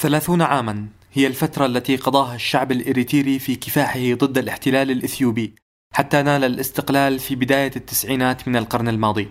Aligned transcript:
ثلاثون 0.00 0.42
عاما. 0.42 0.86
هي 1.12 1.26
الفترة 1.26 1.66
التي 1.66 1.96
قضاها 1.96 2.34
الشعب 2.34 2.72
الإريتري 2.72 3.38
في 3.38 3.56
كفاحه 3.56 4.14
ضد 4.14 4.38
الاحتلال 4.38 4.90
الإثيوبي 4.90 5.54
حتى 5.94 6.22
نال 6.22 6.44
الاستقلال 6.44 7.18
في 7.18 7.34
بداية 7.34 7.70
التسعينات 7.76 8.48
من 8.48 8.56
القرن 8.56 8.88
الماضي. 8.88 9.28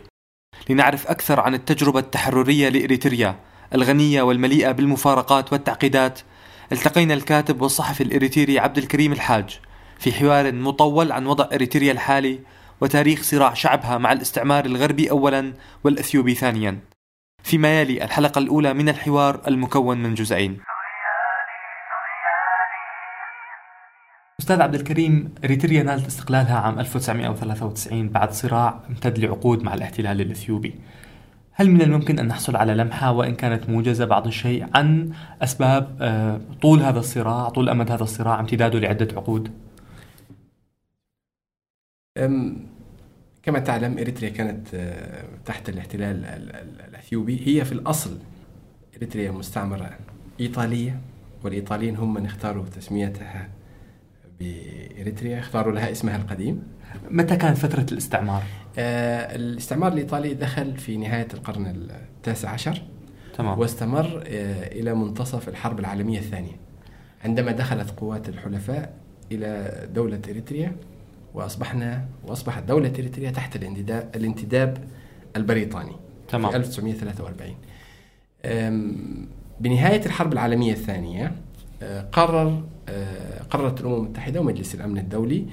لنعرف 0.70 1.08
أكثر 1.08 1.40
عن 1.40 1.54
التجربة 1.54 2.00
التحررية 2.00 2.70
لإريتريا 2.70 3.40
الغنية 3.74 4.22
والمليئة 4.22 4.72
بالمفارقات 4.72 5.54
والتعقيدات 5.54 6.20
التقينا 6.72 7.14
الكاتب 7.14 7.62
والصحفي 7.62 8.04
الإريتري 8.04 8.60
عبد 8.60 8.78
الكريم 8.78 9.12
الحاج 9.12 9.60
في 10.00 10.12
حوار 10.12 10.52
مطول 10.52 11.12
عن 11.12 11.26
وضع 11.26 11.50
إريتريا 11.54 11.92
الحالي 11.92 12.40
وتاريخ 12.82 13.24
صراع 13.24 13.54
شعبها 13.54 13.98
مع 13.98 14.12
الاستعمار 14.12 14.66
الغربي 14.66 15.12
أولا 15.12 15.54
والأثيوبي 15.84 16.36
ثانيا. 16.36 16.93
فيما 17.44 17.82
يلي 17.82 18.04
الحلقة 18.04 18.40
الأولى 18.40 18.74
من 18.74 18.90
الحوار 18.90 19.42
المكون 19.48 19.98
من 19.98 20.14
جزئين. 20.14 20.60
أستاذ 24.40 24.62
عبد 24.62 24.76
الكريم 24.76 25.36
إريتريا 25.44 25.84
نالت 25.84 26.08
استقلالها 26.08 26.60
عام 26.60 26.80
1993 26.80 28.10
بعد 28.10 28.32
صراع 28.32 28.80
امتد 28.90 29.20
لعقود 29.20 29.64
مع 29.64 29.74
الاحتلال 29.74 30.22
الإثيوبي. 30.22 30.76
هل 31.54 31.70
من 31.70 31.82
الممكن 31.82 32.20
أن 32.20 32.28
نحصل 32.28 32.56
على 32.56 32.74
لمحة؟ 32.74 33.12
وإن 33.12 33.36
كانت 33.36 33.70
موجزة 33.70 34.06
بعض 34.06 34.28
الشيء 34.28 34.68
عن 34.76 35.14
أسباب 35.42 35.98
آه، 36.02 36.42
طول 36.62 36.80
هذا 36.80 37.00
الصراع 37.00 37.50
طول 37.50 37.70
أمد 37.70 37.92
هذا 37.92 38.04
الصراع 38.04 38.40
امتداده 38.40 38.80
لعدة 38.80 39.08
عقود؟ 39.16 39.52
كما 43.44 43.60
تعلم 43.60 43.98
إريتريا 43.98 44.30
كانت 44.30 44.68
آه، 44.74 45.24
تحت 45.46 45.70
الاحتلال 45.70 46.26
الأثيوبي 46.90 47.48
هي 47.48 47.66
في 47.66 47.72
الأصل 47.72 48.18
إريتريا 48.98 49.32
مستعمرة 49.32 49.98
إيطالية 50.40 51.00
والإيطاليين 51.44 51.96
هم 51.98 52.14
من 52.14 52.26
اختاروا 52.26 52.66
تسميتها 52.66 53.50
بإريتريا 54.40 55.40
اختاروا 55.40 55.74
لها 55.74 55.92
اسمها 55.92 56.16
القديم 56.16 56.64
متى 57.10 57.36
كانت 57.36 57.58
فترة 57.58 57.86
الاستعمار؟ 57.92 58.44
آه 58.78 59.36
الاستعمار 59.36 59.94
الإيطالي 59.94 60.34
دخل 60.34 60.78
في 60.78 60.98
نهاية 60.98 61.28
القرن 61.34 61.66
التاسع 61.68 62.50
عشر 62.50 62.82
تمام. 63.38 63.60
واستمر 63.60 64.24
آه 64.28 64.68
إلى 64.68 64.94
منتصف 64.94 65.50
الحرب 65.50 65.80
العالمية 65.80 66.20
الثانية 66.20 66.56
عندما 67.26 67.52
دخلت 67.52 67.92
قوات 67.92 68.30
الحلفاء 68.30 68.94
إلى 69.32 69.72
دولة 69.94 70.22
إريتريا 70.30 70.76
وأصبحنا 71.34 72.06
وأصبحت 72.28 72.64
دولة 72.64 72.90
إريتريا 73.00 73.32
تحت 73.32 73.56
الانتداب, 73.56 74.10
الانتداب 74.16 74.78
البريطاني 75.36 75.96
تمام. 76.28 76.52
في 76.52 76.58
1943 76.58 77.56
بنهاية 79.60 80.06
الحرب 80.06 80.34
العالمية 80.34 80.74
الثانية 80.74 81.36
آه، 81.82 82.02
قرر 82.02 82.64
آه، 82.90 83.44
قررت 83.44 83.82
الأمم 83.82 83.96
المتحدة 83.96 84.40
ومجلس 84.40 84.76
الأمن 84.76 84.98
الدولي 84.98 85.46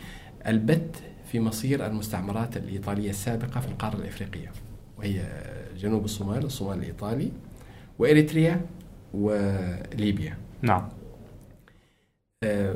البت 0.46 0.96
في 1.32 1.40
مصير 1.40 1.86
المستعمرات 1.86 2.56
الإيطالية 2.56 3.10
السابقة 3.10 3.60
في 3.60 3.68
القارة 3.68 3.96
الإفريقية 3.96 4.52
وهي 4.98 5.22
جنوب 5.78 6.04
الصومال 6.04 6.44
الصومال 6.44 6.78
الإيطالي 6.78 7.30
وإريتريا 7.98 8.60
وليبيا. 9.14 10.36
نعم. 10.62 10.88
آه، 12.44 12.74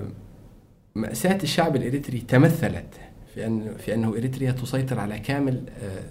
مأساة 0.95 1.39
الشعب 1.43 1.77
الإريتري 1.77 2.19
تمثلت 2.19 3.01
في 3.35 3.47
أن 3.47 3.75
في 3.79 3.95
أنه 3.95 4.09
إريتريا 4.09 4.51
تسيطر 4.51 5.01
على 5.01 5.19
كامل 5.19 5.63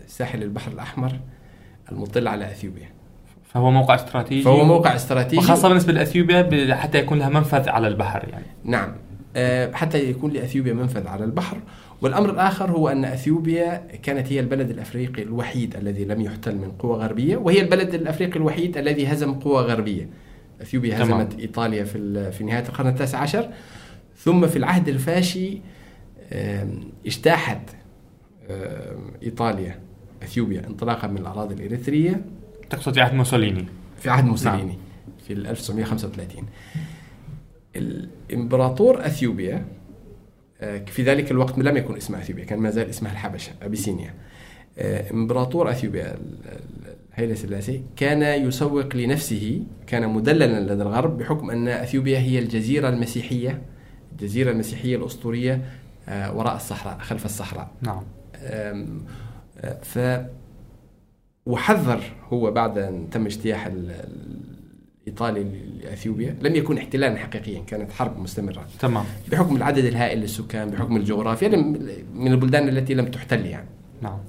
ساحل 0.08 0.44
البحر 0.44 0.72
الأحمر 0.72 1.20
المطل 1.92 2.28
على 2.28 2.46
أثيوبيا. 2.46 2.90
فهو 3.54 3.72
موقع 3.72 3.96
استراتيجي 3.96 4.42
فهو 4.42 4.64
موقع 4.64 4.96
استراتيجي. 4.96 5.38
وخاصة 5.38 5.68
بالنسبة 5.68 5.94
لأثيوبيا 5.94 6.76
حتى 6.76 7.00
يكون 7.00 7.20
لها 7.20 7.30
منفذ 7.30 7.70
على 7.70 7.88
البحر 7.88 8.28
يعني. 8.30 8.46
نعم. 8.64 8.96
آه، 9.36 9.72
حتى 9.72 10.10
يكون 10.10 10.32
لأثيوبيا 10.32 10.74
منفذ 10.74 11.08
على 11.08 11.24
البحر. 11.24 11.58
والأمر 12.02 12.30
الآخر 12.30 12.72
هو 12.72 12.90
أن 12.90 13.06
أثيوبيا 13.06 13.88
كانت 14.04 14.32
هي 14.32 14.40
البلد 14.40 14.70
الأفريقي 14.70 15.22
الوحيد 15.24 15.76
الذي 15.76 16.06
لم 16.06 16.22
يحتل 16.22 16.56
من 16.56 16.72
قوى 16.72 16.98
غربية 16.98 17.38
وهي 17.38 17.62
البلد 17.62 17.94
الأفريقي 17.94 18.36
الوحيد 18.40 18.78
الذي 18.78 19.08
هزم 19.08 19.34
قوى 19.34 19.62
غربية. 19.62 20.10
أثيوبيا 20.62 20.98
تمام. 20.98 21.12
هزمت 21.12 21.40
إيطاليا 21.40 21.84
في, 21.84 22.32
في 22.32 22.44
نهاية 22.44 22.64
القرن 22.68 22.88
التاسع 22.88 23.18
عشر. 23.20 23.50
ثم 24.24 24.48
في 24.48 24.56
العهد 24.56 24.88
الفاشي 24.90 25.62
اجتاحت 27.06 27.70
إيطاليا 29.24 29.80
أثيوبيا 30.24 30.68
انطلاقا 30.68 31.08
من 31.08 31.18
الأراضي 31.18 31.56
الإريترية 31.56 32.22
تقصد 32.70 32.94
في 32.94 33.02
عهد 33.02 33.14
موسوليني. 33.14 33.66
في 34.00 34.10
عهد 34.10 34.26
موسوليني 34.26 34.64
نعم. 34.64 34.78
في 35.28 35.34
1935 35.34 36.46
الإمبراطور 37.76 39.06
إثيوبيا 39.06 39.66
آه، 40.62 40.78
في 40.86 41.04
ذلك 41.04 41.32
الوقت 41.32 41.58
لم 41.58 41.78
يكن 41.78 41.98
اسمها 41.98 42.22
إثيوبيا 42.22 42.46
كان 42.46 42.60
ما 42.60 42.70
زال 42.70 42.90
اسمها 42.90 43.12
الحبشة 43.12 43.52
أبيسينيا. 43.62 44.14
آه، 44.78 45.12
إمبراطور 45.12 45.72
إثيوبيا 45.72 46.16
هيلي 47.14 47.36
سلاسي 47.36 47.84
كان 47.96 48.48
يسوق 48.48 48.96
لنفسه 48.96 49.64
كان 49.88 50.10
مدللا 50.10 50.74
لدى 50.74 50.84
الغرب 50.84 51.18
بحكم 51.18 51.50
أن 51.50 51.68
إثيوبيا 51.68 52.20
هي 52.20 52.40
الجزيرة 52.40 52.90
المسيحية. 52.90 53.62
الجزيرة 54.14 54.52
المسيحية 54.52 54.96
الأسطورية 54.96 55.62
آه، 56.10 56.38
وراء 56.38 56.56
الصحراء 56.56 56.98
خلف 56.98 57.26
الصحراء. 57.26 57.72
نعم. 57.82 58.04
ف 59.82 60.00
وحذر 61.46 62.04
هو 62.34 62.52
بعد 62.52 62.78
أن 62.78 63.10
تم 63.10 63.26
اجتياح 63.26 63.70
الايطالي 65.06 65.44
لإثيوبيا. 65.84 66.36
لم 66.42 66.56
يكن 66.56 66.78
احتلالا 66.78 67.18
حقيقيا 67.18 67.64
كانت 67.68 67.92
حرب 67.92 68.20
مستمرة. 68.20 68.66
تمام. 68.80 69.06
بحكم 69.32 69.56
العدد 69.56 69.86
الهائل 69.86 70.20
للسكان 70.20 70.70
بحكم 70.70 70.98
الجغرافيا 70.98 71.50
من 72.14 72.32
البلدان 72.32 72.70
التي 72.70 72.94
لم 72.94 73.06
تحتل 73.06 73.46
يعني. 73.46 73.70
نعم. 74.02 74.20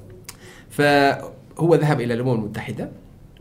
فهو 0.70 1.74
ذهب 1.74 2.00
إلى 2.00 2.14
الأمم 2.14 2.32
المتحدة 2.32 2.90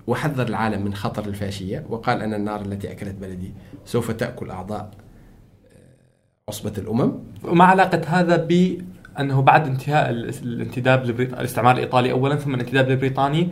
وحذر 0.08 0.48
العالم 0.48 0.86
من 0.86 0.94
خطر 0.94 1.26
الفاشية 1.26 1.86
وقال 1.90 2.22
أن 2.22 2.34
النار 2.34 2.62
التي 2.62 2.92
أكلت 2.92 3.16
بلدي 3.16 3.52
سوف 3.86 4.12
تأكل 4.12 4.50
أعضاء 4.50 4.92
عصبة 6.50 6.74
الأمم 6.78 7.14
وما 7.44 7.64
علاقة 7.64 8.02
هذا 8.08 8.36
ب 8.50 8.82
انه 9.20 9.42
بعد 9.42 9.68
انتهاء 9.68 10.10
الانتداب 10.44 11.10
الاستعمار 11.20 11.76
الإيطالي 11.76 12.12
اولا 12.12 12.36
ثم 12.36 12.56
الانتداب 12.56 12.92
البريطاني 12.92 13.50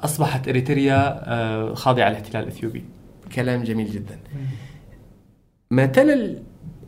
أصبحت 0.00 0.48
إريتريا 0.48 1.22
آه، 1.32 1.74
خاضعة 1.74 2.08
للاحتلال 2.08 2.42
الإثيوبي. 2.42 2.84
كلام 3.34 3.62
جميل 3.62 3.90
جدا. 3.90 4.18
ما 5.70 5.86
تلا 5.86 6.36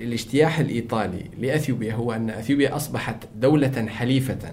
الاجتياح 0.01 0.59
الإيطالي 0.59 1.31
لإثيوبيا 1.39 1.95
هو 1.95 2.13
أن 2.13 2.31
إثيوبيا 2.31 2.77
أصبحت 2.77 3.17
دولة 3.37 3.87
حليفة 3.89 4.53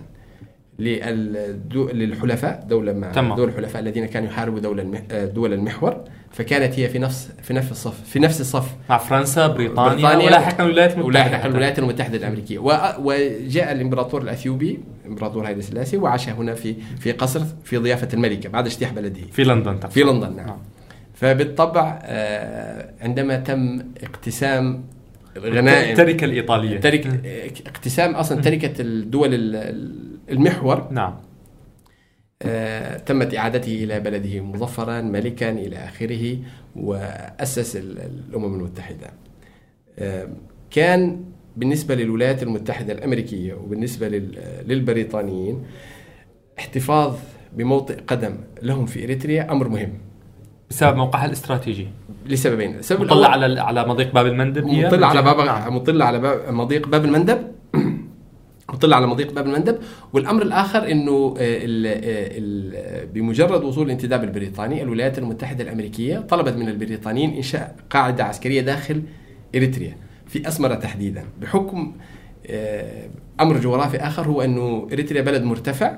للحلفاء 0.79 2.65
دولة 2.69 2.93
مع 2.93 3.11
تمام. 3.11 3.35
دول 3.35 3.49
الحلفاء 3.49 3.81
الذين 3.81 4.05
كانوا 4.05 4.29
يحاربوا 4.29 4.59
دول 4.59 4.97
آه، 5.11 5.25
دول 5.25 5.53
المحور 5.53 6.03
فكانت 6.33 6.79
هي 6.79 6.89
في 6.89 6.99
نفس 6.99 7.29
في 7.41 7.53
نفس 7.53 7.71
الصف 7.71 8.03
في 8.05 8.19
نفس 8.19 8.41
الصف. 8.41 8.75
مع 8.89 8.97
فرنسا 8.97 9.47
بريطانيا, 9.47 9.93
بريطانيا 9.93 10.25
ولاحقا 10.25 10.63
الولايات 10.63 10.91
المتحدة. 10.91 11.07
ولاحقا 11.07 11.47
الولايات 11.47 11.79
المتحدة 11.79 12.17
الأمريكية. 12.17 12.59
وجاء 12.99 13.71
الإمبراطور 13.71 14.21
الأثيوبي 14.21 14.79
إمبراطور 15.07 15.47
هايلي 15.47 15.61
سلاسي 15.61 15.97
وعاش 15.97 16.29
هنا 16.29 16.53
في 16.53 16.75
في 16.99 17.11
قصر 17.11 17.41
في 17.63 17.77
ضيافة 17.77 18.07
الملكة 18.13 18.49
بعد 18.49 18.65
اجتياح 18.65 18.93
بلده. 18.93 19.21
في 19.31 19.43
لندن. 19.43 19.79
في 19.79 20.03
لندن 20.03 20.35
نعم. 20.35 20.57
فبالطبع 21.13 21.99
آه، 22.03 22.89
عندما 23.01 23.35
تم 23.35 23.79
اقتسام 24.03 24.83
الغنائم 25.37 25.91
التركة 25.91 26.25
الإيطالية. 26.25 26.79
ترك 26.79 27.07
اقتسام 27.67 28.15
أصلا 28.15 28.41
تركة 28.41 28.81
الدول 28.81 29.29
المحور 30.29 30.87
نعم. 30.91 31.15
تمت 33.05 33.35
إعادته 33.35 33.83
إلى 33.83 33.99
بلده 33.99 34.41
مظفرا 34.41 35.01
ملكا 35.01 35.51
إلى 35.51 35.75
آخره 35.75 36.37
وأسس 36.75 37.75
الأمم 37.75 38.55
المتحدة. 38.55 39.07
آه 39.99 40.27
كان 40.71 41.23
بالنسبة 41.57 41.95
للولايات 41.95 42.43
المتحدة 42.43 42.93
الأمريكية 42.93 43.53
وبالنسبة 43.53 44.07
للبريطانيين 44.67 45.63
احتفاظ 46.59 47.15
بموطئ 47.53 47.97
قدم 48.07 48.37
لهم 48.61 48.85
في 48.85 49.03
إريتريا 49.03 49.51
أمر 49.51 49.67
مهم. 49.67 49.93
بسبب 50.69 50.97
موقعها 50.97 51.25
الاستراتيجي. 51.25 51.87
لسببين. 52.25 52.75
السبب 52.75 53.01
مطلع 53.01 53.27
على 53.27 53.61
على 53.61 53.87
مضيق 53.87 54.13
باب 54.13 54.25
المندب 54.25 54.65
مطلع 54.65 55.07
على 55.07 55.21
باب 55.21 55.37
نعم. 55.45 55.75
مطلع 55.75 56.05
على 56.05 56.19
باب 56.19 56.53
مضيق 56.53 56.87
باب 56.87 57.05
المندب؟ 57.05 57.51
وطلع 58.73 58.95
على 58.95 59.07
مضيق 59.07 59.31
باب 59.33 59.47
المندب. 59.47 59.77
والأمر 60.13 60.41
الآخر 60.41 60.91
إنه 60.91 61.35
ال 61.39 61.87
آه، 61.87 61.91
ال 62.37 62.71
آه، 62.75 63.05
بمجرد 63.13 63.63
وصول 63.63 63.85
الانتداب 63.85 64.23
البريطاني 64.23 64.81
الولايات 64.83 65.17
المتحدة 65.17 65.63
الأمريكية 65.63 66.17
طلبت 66.19 66.53
من 66.53 66.69
البريطانيين 66.69 67.33
إنشاء 67.33 67.75
قاعدة 67.89 68.23
عسكرية 68.23 68.61
داخل 68.61 69.01
إريتريا. 69.55 69.97
في 70.27 70.47
اسمره 70.47 70.75
تحديدا. 70.75 71.23
بحكم 71.41 71.93
آه، 72.47 73.07
أمر 73.41 73.57
جغرافي 73.57 73.97
آخر 73.97 74.23
هو 74.27 74.41
إنه 74.41 74.87
إريتريا 74.93 75.21
بلد 75.21 75.43
مرتفع. 75.43 75.97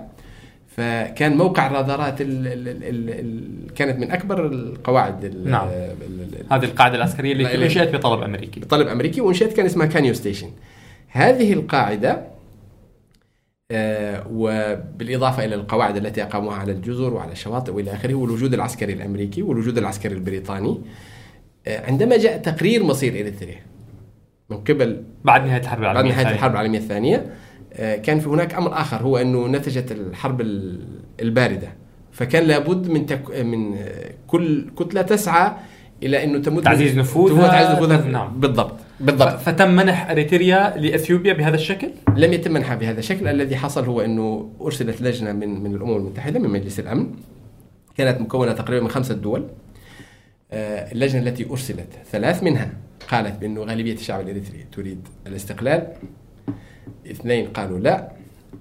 فكان 0.78 1.38
موقع 1.38 1.68
الرادارات 1.68 2.22
ال 2.22 2.48
ال 2.48 2.68
ال 2.68 2.84
ال 2.84 3.10
ال 3.10 3.74
كانت 3.74 4.00
من 4.00 4.12
أكبر 4.12 4.46
القواعد 4.48 5.26
ال 5.26 5.50
نعم. 5.52 5.68
ال- 5.68 5.96
ال- 6.22 6.54
هذه 6.54 6.66
القاعدة 6.66 6.96
العسكرية 6.96 7.32
اللي. 7.32 7.66
انشئت 7.66 7.96
بطلب 7.96 8.22
أمريكي. 8.22 8.60
طلب 8.60 8.88
أمريكي 8.88 9.22
وانشئت 9.22 9.54
كان 9.54 9.66
اسمها 9.66 9.86
كانيو 9.86 10.14
station. 10.14 10.48
هذه 11.10 11.54
القاعدة 11.54 12.35
آه، 13.72 14.24
وبالإضافة 14.32 15.46
إلى 15.46 15.56
القواعد 15.56 15.98
التي 15.98 16.24
أقاموها 16.24 16.56
على 16.58 16.72
الجزر 16.72 17.14
وعلى 17.14 17.32
الشواطئ 17.32 17.72
وإلى 17.74 17.94
آخره 17.94 18.14
والوجود 18.14 18.54
العسكري 18.54 18.94
الأمريكي 18.94 19.42
والوجود 19.42 19.78
العسكري 19.78 20.14
البريطاني 20.16 20.82
آه، 21.68 21.86
عندما 21.88 22.18
جاء 22.18 22.38
تقرير 22.38 22.84
مصير 22.84 23.12
إريتريا 23.14 23.60
من 24.50 24.58
قبل 24.58 25.04
بعد 25.24 25.46
نهاية 25.46 25.62
الحرب 25.62 25.82
العالمية 25.82 26.02
بعد 26.02 26.12
نهاية 26.12 26.18
الثانية. 26.22 26.36
الحرب 26.36 26.52
العالمية 26.52 26.78
الثانية 26.80 27.34
آه، 27.74 27.96
كان 27.96 28.20
في 28.20 28.30
هناك 28.30 28.54
أمر 28.54 28.74
آخر 28.74 28.98
هو 28.98 29.18
أنه 29.18 29.48
نشبت 29.48 29.92
الحرب 29.92 30.42
ال- 30.42 30.88
الباردة 31.22 31.68
فكان 32.12 32.44
لابد 32.44 32.88
من 32.90 33.06
تك 33.06 33.40
من 33.42 33.76
كل 34.28 34.70
كتله 34.80 35.02
تسعى 35.02 35.52
إلى 36.04 36.24
أنه 36.24 36.40
تمد 36.40 36.64
تعزيز 36.64 36.98
نفوذها. 36.98 37.48
تعزيز 37.48 37.76
نفوذها 37.76 38.06
نعم. 38.08 38.40
بالضبط 38.40 38.76
بالضبط. 39.00 39.34
فتم 39.40 39.76
منح 39.76 40.10
اريتريا 40.10 40.78
لإثيوبيا 40.78 41.34
بهذا 41.34 41.56
الشكل؟ 41.56 41.90
لم 42.16 42.34
يتم 42.34 42.52
منحها 42.54 42.76
بهذا 42.76 43.00
الشكل. 43.00 43.28
الذي 43.28 43.56
حصل 43.56 43.86
هو 43.86 44.02
أنه 44.02 44.52
أرسلت 44.62 45.02
لجنة 45.02 45.32
من 45.32 45.64
من 45.64 45.76
الأمم 45.76 45.96
المتحدة 45.98 46.40
من 46.40 46.50
مجلس 46.50 46.80
الأمن. 46.80 47.12
كانت 47.98 48.22
مكونة 48.22 48.54
تقريبا 48.54 48.84
من 48.84 48.90
خمسة 48.90 49.16
دول. 49.16 49.48
آه، 50.52 50.92
اللجنة 50.92 51.22
التي 51.22 51.50
أرسلت 51.50 51.88
ثلاث 52.12 52.44
منها 52.44 52.72
قالت 53.10 53.40
بأنه 53.40 53.62
غالبية 53.62 53.94
الشعب 53.94 54.22
الإريتري 54.22 54.66
تريد 54.72 55.08
الاستقلال. 55.28 55.88
اثنين 57.12 57.48
قالوا 57.48 57.80
لا. 57.80 58.12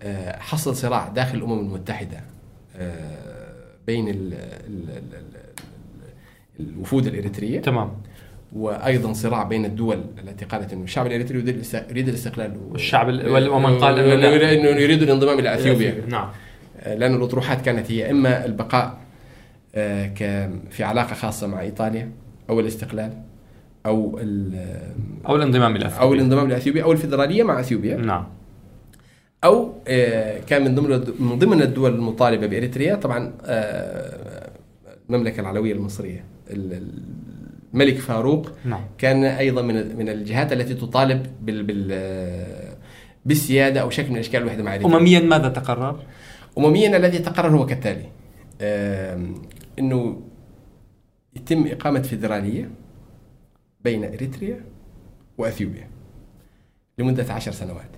آه، 0.03 0.39
حصل 0.39 0.77
صراع 0.77 1.09
داخل 1.09 1.39
الأمم 1.39 1.59
المتحدة 1.61 2.21
آه، 2.77 3.55
بين 3.87 4.09
ال- 4.09 4.35
ال- 4.35 4.91
ال- 4.91 5.15
ال- 6.61 6.69
الوفود 6.69 7.07
الإريترية. 7.07 7.61
تمام. 7.61 7.91
وأيضا 8.55 9.13
صراع 9.13 9.43
بين 9.43 9.65
الدول 9.65 10.01
التي 10.29 10.45
قالت 10.45 10.73
إنه 10.73 10.85
الشعب 10.85 11.07
الاريتري 11.07 11.39
يريد 11.39 11.49
الاست- 11.55 11.91
يريد 11.91 12.09
الاستقلال 12.09 12.57
والشعب 12.71 13.09
ال- 13.09 13.29
وال- 13.29 13.49
ومن 13.49 13.79
قال 13.79 13.99
إنه 13.99 14.27
إنه 14.53 14.81
يريد 14.81 15.03
الانضمام 15.03 15.39
إلى 15.39 15.55
إثيوبيا. 15.55 15.95
نعم. 16.09 16.29
لأن 16.87 17.15
الأطروحات 17.15 17.61
كانت 17.63 17.91
هي 17.93 18.11
إما 18.11 18.45
البقاء 18.45 18.99
آه، 19.75 20.51
في 20.71 20.85
علاقة 20.85 21.15
خاصة 21.15 21.47
مع 21.47 21.61
إيطاليا 21.61 22.11
أو 22.51 22.61
الاستقلال 22.61 23.13
ال- 24.19 24.93
أو 25.29 25.37
الانضمام 25.37 25.77
إلى 25.77 25.87
إثيوبيا. 25.87 26.05
الانضمام 26.15 26.49
لأثيوبيا 26.49 26.83
أو 26.85 26.93
الفيدرالية 26.93 27.43
مع 27.43 27.61
أثيوبيا. 27.61 27.97
نعم. 27.97 28.27
أو 29.45 29.73
آه، 29.89 30.39
كان 30.39 30.65
من 30.65 30.75
ضمن 30.75 31.05
من 31.19 31.39
ضمن 31.39 31.63
الدول 31.63 31.95
المطالبة 31.95 32.47
بإريتريا 32.47 32.95
طبعا 32.95 33.33
آه، 33.45 34.51
المملكة 35.11 35.41
العلوية 35.41 35.73
المصرية 35.73 36.25
ال- 36.51 36.91
الملك 37.75 37.99
فاروق 37.99 38.51
نعم. 38.65 38.81
كان 38.99 39.25
أيضا 39.25 39.63
من 39.63 39.97
من 39.97 40.09
الجهات 40.09 40.53
التي 40.53 40.75
تطالب 40.75 41.27
بال 41.43 41.63
بال 41.63 42.75
بالسيادة 43.25 43.81
أو 43.81 43.91
شكل 43.91 44.11
من 44.11 44.19
أشكال 44.19 44.43
الوحدة 44.43 44.63
مع 44.63 44.75
إريتريا 44.75 44.97
امميا 44.97 45.21
ماذا 45.21 45.49
تقرر؟ 45.49 46.03
أمميا 46.59 46.97
الذي 46.97 47.19
تقرر 47.19 47.57
هو 47.57 47.67
كالتالي 47.67 48.07
أنه 49.79 50.21
يتم 51.37 51.67
إقامة 51.67 52.03
فيدرالية 52.03 52.71
بين 53.81 54.05
إريتريا 54.05 54.61
وأثيوبيا 55.39 55.89
لمدة 56.99 57.33
عشر 57.33 57.53
سنوات. 57.53 57.91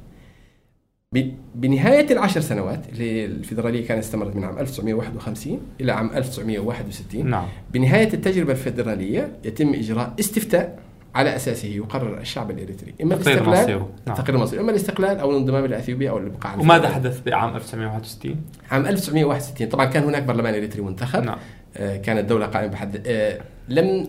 بنهاية 1.55 2.13
العشر 2.13 2.41
سنوات 2.41 2.89
اللي 2.93 3.25
الفيدرالية 3.25 3.87
كانت 3.87 4.05
استمرت 4.05 4.37
من 4.37 4.45
عام 4.45 4.59
1951 4.59 5.61
إلى 5.81 5.93
عام 5.93 6.11
1961 6.15 7.31
نعم. 7.31 7.45
بنهاية 7.73 8.13
التجربة 8.15 8.53
الفيدرالية 8.53 9.33
يتم 9.45 9.75
إجراء 9.75 10.15
استفتاء 10.21 10.79
على 11.15 11.37
أساسه 11.37 11.69
يقرر 11.69 12.21
الشعب 12.21 12.51
الإريتري. 12.51 12.95
إما 13.03 13.17
تقرير 13.17 13.35
الاستقلال 13.35 13.63
مصيره. 13.63 13.89
نعم. 14.07 14.17
تقرير 14.17 14.39
مصيره. 14.39 14.61
إما 14.61 14.71
الاستقلال 14.71 15.19
أو 15.19 15.31
الانضمام 15.31 15.65
إلى 15.65 15.79
أثيوبيا 15.79 16.11
أو 16.11 16.19
الإبقاء 16.19 16.53
على 16.53 16.63
وماذا. 16.63 16.89
حدث 16.89 17.21
بعام 17.21 17.57
1961 17.57 18.37
عام 18.71 18.87
1961 18.87 19.69
طبعا 19.69 19.85
كان 19.85 20.05
هناك 20.05 20.23
برلمان 20.23 20.55
إريتري 20.55 20.83
منتخب. 20.83 21.25
نعم. 21.25 21.39
آه، 21.77 21.97
كانت 21.97 22.29
دولة 22.29 22.47
قائمة 22.47 22.73
بحد 22.73 23.03
آه، 23.07 23.41
لم 23.69 24.09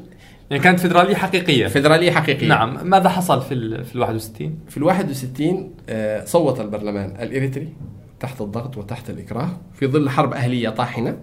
يعني 0.52 0.64
كانت 0.64 0.80
فيدرالية 0.80 1.16
حقيقية. 1.16 1.68
فيدرالية 1.68 2.12
حقيقية. 2.12 2.48
نعم. 2.48 2.90
ماذا 2.90 3.10
حصل 3.10 3.42
في 3.42 3.54
ال 3.54 3.86
في 3.86 3.96
ال 3.96 4.00
61 4.02 4.60
في 4.70 4.78
ال 4.78 4.84
61 4.84 5.76
آه، 5.90 6.26
صوت 6.26 6.60
البرلمان 6.60 7.10
الإريتري 7.22 7.74
تحت 8.20 8.42
الضغط 8.42 8.78
وتحت 8.78 9.10
الإكراه 9.10 9.50
في 9.74 9.88
ظل 9.88 10.10
حرب 10.10 10.34
أهلية 10.34 10.70
طاحنة. 10.70 11.18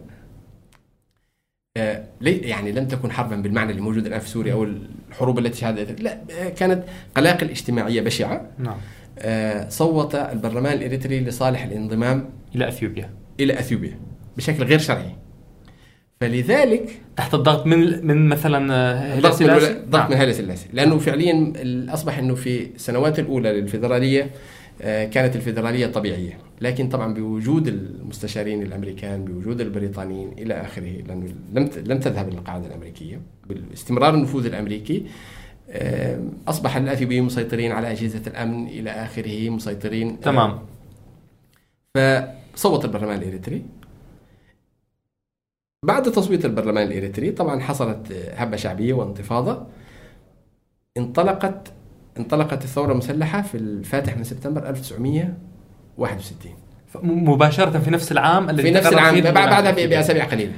آه، 1.76 2.04
لي- 2.20 2.36
يعني 2.38 2.72
لم 2.72 2.88
تكن 2.88 3.10
حربا 3.12 3.36
بالمعنى 3.36 3.70
اللي 3.70 3.82
موجود 3.82 4.06
الآن 4.06 4.20
في 4.20 4.28
سوريا 4.28 4.52
أو 4.52 4.66
الحروب 5.10 5.38
التي 5.38 5.58
شهدت. 5.60 6.00
لا 6.00 6.18
كانت 6.56 6.84
قلاقل 7.16 7.50
اجتماعية 7.50 8.00
بشعة. 8.00 8.50
نعم. 8.58 8.76
آه، 9.18 9.68
صوت 9.68 10.14
البرلمان 10.14 10.72
الإريتري 10.72 11.20
لصالح 11.20 11.62
الانضمام 11.64 12.30
إلى 12.54 12.68
إثيوبيا. 12.68 13.10
إلى 13.40 13.58
أثيوبيا 13.58 13.98
بشكل 14.36 14.64
غير 14.64 14.78
شرعي. 14.78 15.16
فلذلك 16.28 17.00
تحت 17.16 17.34
الضغط 17.34 17.66
من 17.66 18.06
من 18.06 18.28
مثلا 18.28 18.74
آه، 18.74 19.20
ضغط 19.20 19.32
من 19.42 19.48
سلاسي؟ 19.48 19.66
ولا- 19.66 19.80
ضغط 19.90 20.02
نعم. 20.02 20.10
من 20.10 20.16
هيلا 20.16 20.32
سلاسي 20.32 20.66
لأنه 20.72 20.98
فعليا 20.98 21.52
أصبح 21.94 22.18
إنه 22.18 22.34
في 22.34 22.66
السنوات 22.74 23.18
الأولى 23.18 23.60
للفيدرالية 23.60 24.30
آه، 24.82 25.04
كانت 25.04 25.36
الفيدرالية 25.36 25.86
طبيعية. 25.86 26.38
لكن 26.60 26.88
طبعا 26.88 27.14
بوجود 27.14 27.68
المستشارين 27.68 28.62
الأمريكان 28.62 29.24
بوجود 29.24 29.60
البريطانيين 29.60 30.32
إلى 30.38 30.54
آخره 30.54 30.92
لأنه 31.08 31.26
لم 31.54 31.70
لم 31.86 31.98
تذهب 31.98 32.28
القاعدة 32.28 32.66
الأمريكية. 32.66 33.20
باستمرار 33.48 34.14
النفوذ 34.14 34.46
الأمريكي 34.46 35.02
آه، 35.70 36.20
أصبح 36.48 36.76
الاثيوبيين 36.76 37.24
مسيطرين 37.24 37.72
على 37.72 37.90
أجهزة 37.90 38.22
الأمن 38.26 38.66
إلى 38.66 38.90
آخره 38.90 39.50
مسيطرين 39.50 40.20
تمام. 40.20 40.58
فصوت 42.54 42.84
البرلمان 42.84 43.18
الإريتري. 43.22 43.62
بعد 45.84 46.02
تصويت 46.12 46.44
البرلمان 46.44 46.86
الإريتري 46.86 47.30
طبعا 47.30 47.60
حصلت 47.60 48.12
هبة 48.36 48.56
شعبية 48.56 48.92
وانتفاضة. 48.94 49.66
انطلقت 50.96 51.72
انطلقت 52.18 52.64
الثورة 52.64 52.92
المسلحه 52.92 53.42
في 53.42 53.54
الفاتح 53.56 54.16
من 54.16 54.24
سبتمبر 54.24 54.68
1961 54.68 56.52
ف- 56.86 56.96
م- 56.96 57.28
مباشرة 57.28 57.78
في 57.78 57.90
نفس 57.90 58.12
العام 58.12 58.50
الذي 58.50 58.62
في 58.62 58.70
نفس 58.70 58.86
العام 58.86 59.20
بعدها 59.20 59.60
لأثيوبيا. 59.60 59.96
بأسابيع 59.96 60.24
قليلة. 60.24 60.52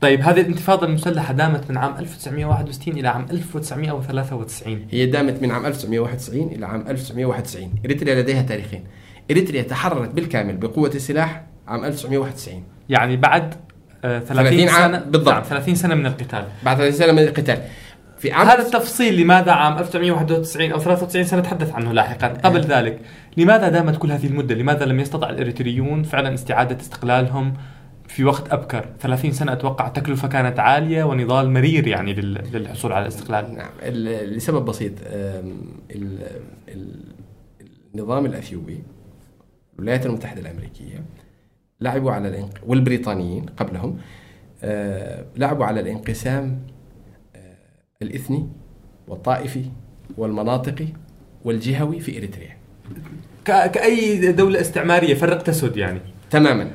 طيب 0.00 0.20
هذه 0.20 0.40
الانتفاضة 0.40 0.86
المسلحة 0.86 1.34
دامت 1.34 1.70
من 1.70 1.76
عام 1.76 1.94
1961 1.98 2.96
إلى 2.98 3.08
عام 3.08 3.26
1993 3.30 4.86
هي 4.90 5.06
دامت 5.06 5.42
من 5.42 5.50
عام 5.50 5.66
1991 5.66 6.42
إلى 6.52 6.66
عام 6.66 6.80
1991 6.88 7.70
إريتريا 7.84 8.22
لديها 8.22 8.42
تاريخين. 8.42 8.84
إريتريا 9.30 9.62
تحررت 9.62 10.10
بالكامل 10.10 10.56
بقوة 10.56 10.90
السلاح 10.94 11.46
عام 11.68 11.84
1991 11.84 12.62
يعني 12.88 13.16
بعد 13.16 13.54
30 14.06 14.34
30 14.34 14.68
عام 14.68 14.92
سنه 14.92 14.98
بالضبط. 15.10 15.28
نعم 15.34 15.42
30 15.42 15.74
سنة 15.74 15.94
من 15.94 16.06
القتال. 16.06 16.44
بعد 16.64 16.76
30 16.76 16.92
سنة 16.98 17.12
من 17.12 17.18
القتال. 17.18 17.58
في 18.18 18.32
عام 18.32 18.46
هذا 18.46 18.62
التفصيل 18.62 19.20
لماذا 19.20 19.52
عام 19.52 19.78
1991 19.78 20.72
أو 20.72 20.78
93 20.78 21.24
سنتحدث 21.24 21.74
عنه 21.74 21.92
لاحقا. 21.92 22.26
قبل 22.28 22.60
ذلك 22.60 23.00
لماذا 23.36 23.68
دامت 23.68 23.96
كل 23.96 24.12
هذه 24.12 24.26
المدة؟ 24.26 24.54
لماذا 24.54 24.84
لم 24.84 25.00
يستطع 25.00 25.30
الإريتريون 25.30 26.02
فعلا 26.02 26.34
استعادة 26.34 26.80
استقلالهم 26.80 27.54
في 28.08 28.24
وقت 28.24 28.52
أبكر؟ 28.52 28.88
30 29.00 29.32
سنة 29.32 29.52
أتوقع 29.52 29.88
تكلفة 29.88 30.28
كانت 30.28 30.58
عالية 30.58 31.04
ونضال 31.04 31.50
مرير 31.50 31.86
يعني 31.86 32.14
لل- 32.14 32.42
للحصول 32.52 32.92
على 32.92 33.02
الاستقلال. 33.02 33.54
نعم. 33.56 33.70
لسبب 34.36 34.64
بسيط 34.64 34.92
النظام 37.94 38.26
الأثيوبي 38.26 38.82
الولايات 39.78 40.06
المتحدة 40.06 40.40
الأمريكية 40.40 41.02
لعبوا 41.80 42.12
على 42.12 42.28
الانق... 42.28 42.50
والبريطانيين 42.66 43.46
قبلهم 43.46 43.98
آه، 44.62 45.24
لعبوا 45.36 45.64
على 45.64 45.80
الانقسام 45.80 46.62
آه، 47.36 47.56
الإثني 48.02 48.48
والطائفي 49.08 49.64
والمناطقي 50.18 50.86
والجهوي 51.44 52.00
في 52.00 52.18
إريتريا 52.18 52.56
ك- 53.44 53.70
كأي 53.70 54.32
دولة 54.32 54.60
استعمارية 54.60 55.14
فرق 55.14 55.42
تسد 55.42 55.76
يعني 55.76 56.00
تماما 56.30 56.70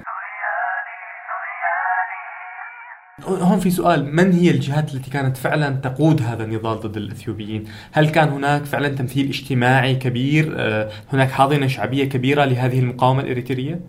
هون 3.28 3.60
في 3.60 3.70
سؤال 3.70 4.16
من 4.16 4.32
هي 4.34 4.52
الجهات 4.52 4.94
التي 4.94 5.10
كانت 5.12 5.38
فعلا 5.38 5.70
تقود 5.70 6.22
هذا 6.22 6.44
النضال 6.44 6.80
ضد 6.80 6.98
الإثيوبيين؟ 6.98 7.64
هل 7.92 8.10
كان 8.10 8.30
هناك 8.30 8.66
فعلا 8.66 8.88
تمثيل 8.88 9.28
اجتماعي 9.28 9.96
كبير؟ 9.96 10.54
آه، 10.58 10.90
هناك 11.14 11.32
حاضنة 11.32 11.68
شعبية 11.68 12.06
كبيرة 12.10 12.46
لهذه 12.46 12.80
المقاومة 12.80 13.22
الإريترية؟ 13.22 13.80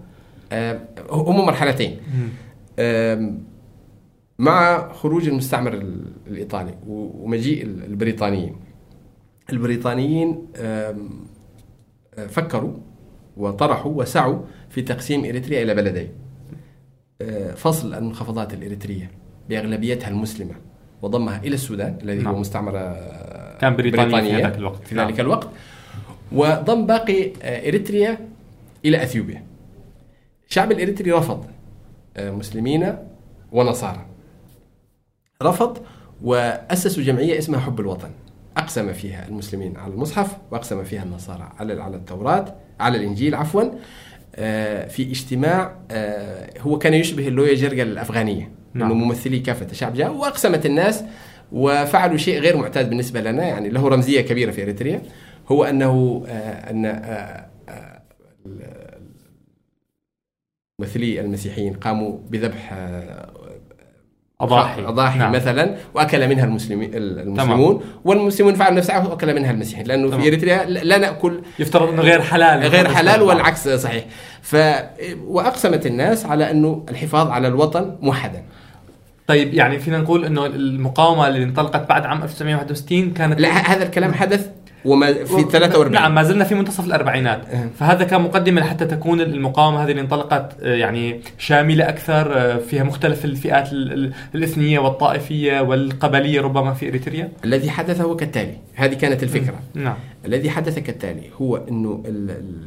آه، 0.53 0.81
هم 1.11 1.47
مرحلتين 1.47 1.97
مع 4.39 4.93
خروج 4.93 5.29
المستعمر 5.29 5.75
ال- 5.75 6.13
الإيطالي 6.27 6.75
ومجيء 6.87 7.63
ال- 7.63 7.85
البريطانيين 7.85 8.57
البريطانيين 9.53 10.47
آه، 10.57 10.95
فكروا 12.29 12.73
وطرحوا 13.37 13.93
وسعوا 13.93 14.39
في 14.71 14.83
تقسيم 14.83 15.25
إريتريا 15.25 15.63
إلى 15.63 15.75
بلدين 15.75 16.09
آه، 17.23 17.55
فصل 17.55 17.95
المنخفضات 17.95 18.55
الإريترية 18.55 19.11
بأغلبيتها 19.49 20.09
المسلمة 20.09 20.55
وضمها 21.03 21.41
إلى 21.45 21.55
السودان 21.55 21.99
الذي 22.03 22.23
نعم. 22.23 22.35
هو 22.35 22.41
مستعمرة 22.41 22.79
آه، 22.79 23.59
كان 23.59 23.77
بريطانيا 23.77 24.21
في 24.37 24.43
ذاك 24.43 24.57
الوقت. 24.59 24.87
في 24.87 24.95
نعم. 24.95 25.09
ذلك 25.09 25.21
الوقت 25.21 25.49
وضم 26.33 26.87
باقي 26.87 27.33
إريتريا 27.69 28.19
إلى 28.85 29.03
أثيوبيا 29.03 29.43
الشعب 30.53 30.73
الإريتري 30.73 31.13
رفض 31.13 31.45
آه، 32.17 32.31
مسلمين 32.31 32.95
ونصارى 33.53 34.07
رفض 35.43 35.79
وأسسوا 36.23 37.03
جمعية 37.03 37.39
اسمها 37.39 37.61
حب 37.61 37.81
الوطن 37.81 38.11
أقسم 38.57 38.93
فيها 38.93 39.29
المسلمين 39.29 39.77
على 39.77 39.93
المصحف 39.93 40.37
وأقسم 40.51 40.85
فيها 40.85 41.03
النصارى 41.03 41.53
على 41.59 41.83
على 41.83 41.97
التوراة 41.97 42.55
على 42.81 42.99
الإنجيل 42.99 43.35
عفوا 43.35 43.63
آه، 44.37 44.89
في 44.89 45.03
اجتماع 45.03 45.77
آه، 45.91 46.51
هو 46.61 46.79
كان 46.79 46.95
يشبه 46.95 47.29
اللويا 47.29 47.55
جرجل 47.55 47.89
الأفغانية 47.89 48.51
نعم. 48.75 48.91
أنه 48.91 49.05
ممثلي 49.05 49.39
كافة 49.39 49.67
الشعب 49.71 49.95
جاءوا 49.95 50.21
وأقسمت 50.21 50.67
الناس 50.67 51.05
وفعلوا 51.53 52.17
شيء 52.17 52.41
غير 52.41 52.57
معتاد 52.57 52.89
بالنسبة 52.89 53.21
لنا 53.21 53.45
يعني 53.45 53.69
له 53.69 53.89
رمزية 53.89 54.21
كبيرة 54.21 54.51
في 54.51 54.63
إريتريا 54.63 55.03
هو 55.49 55.65
أنه 55.65 56.25
آه، 56.29 57.47
ممثلي 60.83 61.21
المسيحيين 61.21 61.73
قاموا 61.73 62.19
بذبح 62.31 62.73
آه، 62.73 63.29
أضاحي 64.41 64.85
أضاحي 64.85 65.19
نعم. 65.19 65.33
نعم. 65.33 65.43
مثلا 65.43 65.77
وأكل 65.95 66.29
منها 66.29 66.45
المسلمين 66.45 66.91
المسلمون 66.95 67.83
والمسلمون 68.05 68.55
فعلوا 68.55 68.77
نفس 68.77 68.91
الفعل 68.91 69.07
وأكل 69.07 69.35
منها 69.35 69.51
المسيحيين 69.51 69.87
لأنه 69.87 70.09
تمام. 70.09 70.21
في 70.21 70.29
إريتريا 70.29 70.65
لا 70.65 70.99
نأكل 70.99 71.41
يفترض 71.59 71.89
إنه 71.89 72.03
غير 72.03 72.23
حلال 72.23 72.67
غير 72.69 72.89
حلال 72.89 73.23
والعكس 73.23 73.69
صحيح 73.69 74.05
ف 74.43 74.57
وأقسمت 75.25 75.87
الناس 75.87 76.27
على 76.27 76.51
أنه 76.51 76.87
الحفاظ 76.89 77.31
على 77.31 77.49
الوطن 77.49 77.97
موحدا 78.01 78.43
طيب 79.27 79.55
يعني 79.55 79.79
فينا 79.79 79.99
نقول 79.99 80.25
أنه 80.25 80.47
المقاومة 80.47 81.29
اللي 81.29 81.45
انطلقت 81.45 81.89
بعد 81.89 82.07
عام 82.07 82.23
1961 82.23 83.11
كانت 83.11 83.41
لا 83.41 83.49
هذا 83.49 83.83
الكلام 83.83 84.15
حدث 84.15 84.51
وما 84.85 85.13
في 85.25 85.43
43 85.43 85.93
نعم 85.93 86.15
ما 86.15 86.23
زلنا 86.23 86.45
في 86.45 86.55
منتصف 86.55 86.85
الأربعينات. 86.87 87.47
أه. 87.49 87.69
فهذا 87.79 88.05
كان 88.05 88.21
مقدمه 88.21 88.61
لحتى 88.61 88.85
تكون 88.87 89.21
المقاومة 89.21 89.85
هذه 89.85 89.91
اللي 89.91 90.01
انطلقت 90.03 90.57
آه، 90.63 90.75
يعني 90.75 91.21
شاملة 91.39 91.89
أكثر 91.89 92.39
آه، 92.39 92.57
فيها 92.57 92.83
مختلف 92.85 93.25
الفئات 93.25 93.73
ال- 93.73 93.93
ال- 93.93 94.13
الإثنية 94.35 94.79
والطائفية 94.79 95.61
والقبلية 95.61 96.41
ربما 96.41 96.73
في 96.75 96.89
إريتريا. 96.89 97.33
الذي 97.45 97.71
حدث 97.71 98.01
هو 98.01 98.17
كالتالي. 98.17 98.57
هذه 98.75 98.95
كانت 98.95 99.23
الفكرة. 99.23 99.61
نعم. 99.75 99.97
الذي 100.27 100.51
حدث 100.51 100.79
كالتالي 100.79 101.23
هو 101.41 101.57
إنه 101.57 102.03
ال- 102.07 102.67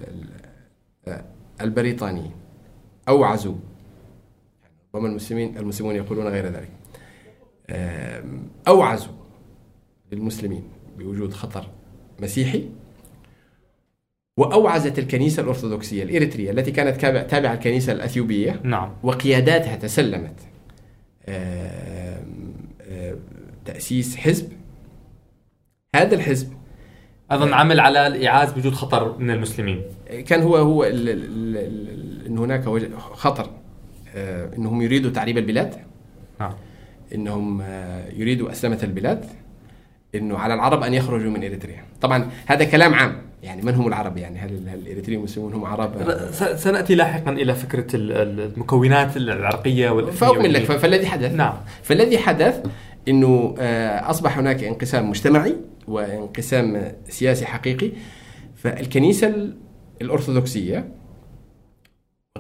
البريطانيين 1.62 2.32
أوعزوا 3.10 3.56
ربما 4.96 5.08
المسلمين 5.10 5.58
المسلمون 5.58 5.96
يقولون 5.96 6.28
غير 6.28 6.46
ذلك 6.46 6.70
أوعزوا 8.68 9.12
للمسلمين 10.12 10.64
بوجود 10.98 11.34
خطر 11.34 11.66
مسيحي 12.20 12.70
وأوعزت 14.40 15.00
الكنيسة 15.00 15.44
الأرثوذكسية 15.44 16.04
الإريترية 16.04 16.52
التي 16.52 16.72
كانت 16.72 17.02
تابعة 17.32 17.54
الكنيسة 17.54 17.92
الأثيوبية. 17.94 18.60
نعم. 18.64 18.92
وقياداتها 19.04 19.76
تسلمت. 19.76 20.40
تأسيس 23.66 24.16
حزب. 24.16 24.52
هذا 25.96 26.16
الحزب 26.16 26.54
أظن 27.32 27.54
عمل 27.54 27.80
على 27.80 28.08
الايعاز 28.08 28.52
بوجود 28.52 28.74
خطر 28.74 29.18
من 29.18 29.30
المسلمين. 29.30 29.82
كان 30.28 30.42
هو 30.42 30.56
هو 30.56 30.84
ال- 30.84 31.10
ال- 31.10 31.58
ال- 31.58 32.26
إن 32.26 32.38
هناك 32.38 32.66
خطر 32.98 33.50
آه، 34.16 34.56
إنهم 34.58 34.82
يريدوا 34.82 35.12
تعريب 35.12 35.38
البلاد. 35.38 35.76
نعم. 36.40 36.54
إنهم 37.16 37.62
آه، 37.62 38.10
يريدوا 38.12 38.52
أسلمة 38.52 38.80
البلاد. 38.84 39.26
إنه 40.16 40.38
على 40.38 40.54
العرب 40.54 40.84
أن 40.84 40.94
يخرجوا 40.94 41.32
من 41.32 41.44
إريتريا. 41.44 41.84
طبعا 42.02 42.30
هذا 42.46 42.64
كلام 42.66 42.94
عام. 42.94 43.22
يعني 43.44 43.62
من 43.62 43.74
هم 43.76 43.88
العرب؟ 43.88 44.18
يعني 44.18 44.40
هل 44.40 44.50
الإريتريين 44.74 45.20
المسلمون 45.20 45.54
هم 45.54 45.66
عرب؟ 45.66 45.92
سنأتي 46.56 46.96
لاحقا 46.96 47.32
إلى 47.32 47.56
فكرة 47.56 47.96
ال- 47.96 48.12
ال- 48.12 48.52
المكونات 48.54 49.18
العرقية 49.18 50.02
فاكمل 50.12 50.54
لك. 50.54 50.64
فالذي 50.64 51.08
حدث. 51.08 51.32
نعم. 51.34 51.54
فالذي 51.84 52.18
حدث 52.18 52.66
إنه 53.08 53.56
آه، 53.60 54.10
أصبح 54.10 54.38
هناك 54.38 54.64
انقسام 54.64 55.10
مجتمعي 55.10 55.56
وانقسام 55.88 56.92
سياسي 57.10 57.46
حقيقي. 57.46 57.92
فالكنيسة 58.56 59.28
ال- 59.28 59.58
الأرثوذكسية 60.02 60.88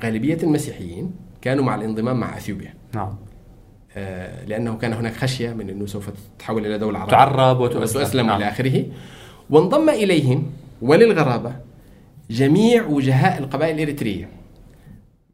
غالبية 0.03 0.37
المسيحيين 0.43 1.11
كانوا 1.41 1.63
مع 1.63 1.75
الانضمام 1.75 2.19
مع 2.19 2.37
أثيوبيا. 2.37 2.73
نعم. 2.95 3.15
لأنه 4.47 4.77
كان 4.77 4.93
هناك 4.93 5.13
خشية 5.13 5.53
من 5.53 5.69
إنه 5.69 5.85
سوف 5.85 6.09
تتحول 6.37 6.65
إلى 6.65 6.77
دولة 6.77 6.99
عربية. 6.99 7.11
تعرب 7.11 7.59
وتؤسلم 7.59 8.01
وتؤسلم 8.01 8.25
نعم. 8.27 8.37
إلى 8.41 8.49
آخره. 8.49 8.85
وانضم 9.49 9.89
إليهم 9.89 10.51
وللغرابة 10.81 11.55
جميع 12.29 12.85
وجهاء 12.85 13.39
القبائل 13.39 13.75
الإريترية. 13.75 14.29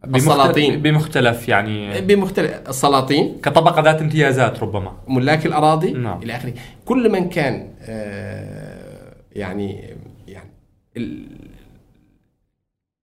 بمختلف- 0.03 0.15
السلاطين. 0.15 0.81
بمختلف 0.81 1.49
يعني 1.49 2.01
بمختلف 2.01 2.51
السلاطين. 2.69 3.37
كطبقة 3.43 3.81
ذات 3.81 4.01
امتيازات 4.01 4.63
ربما. 4.63 4.93
ملاك 5.07 5.45
الأراضي 5.45 5.91
نعم. 5.91 6.21
إلى 6.23 6.35
آخره. 6.35 6.53
كل 6.85 7.11
من 7.11 7.29
كان 7.29 7.69
آه، 7.81 9.13
يعني 9.31 9.95
يعني 10.27 10.49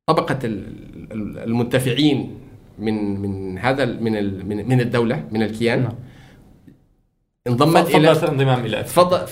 طبقة 0.07 0.39
ال- 0.45 1.13
ال- 1.13 1.39
المنتفعين 1.39 2.35
من 2.79 3.21
من 3.21 3.59
هذا 3.59 3.85
من 3.85 4.13
من 4.49 4.69
من 4.69 4.81
الدولة 4.81 5.25
من 5.33 5.43
الكيان 5.43 5.83
نعم. 5.83 5.93
انضمت 7.47 7.95
إلى 7.95 8.15
فضلت 8.15 8.25
الانضمام 8.25 8.65
إلى 8.65 8.85
فضل 8.85 9.27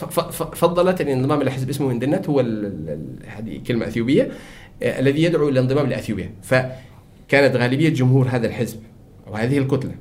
فضلت 0.57 1.01
الانضمام 1.01 1.43
إلى 1.43 1.51
حزب 1.51 1.69
اسمه 1.69 1.93
هندنت 1.93 2.29
هو 2.29 2.41
هذه 3.27 3.61
كلمة 3.67 3.87
أثيوبية 3.87 4.31
آه، 4.83 5.01
الذي 5.01 5.23
يدعو 5.23 5.49
إلى 5.49 5.61
الانضمام 5.61 5.87
لأثيوبيا 5.87 6.31
فكانت 6.43 7.57
غالبية 7.57 7.89
جمهور 7.89 8.29
هذا 8.29 8.47
الحزب 8.47 8.79
وهذه 9.27 9.59
الكتلة 9.59 9.95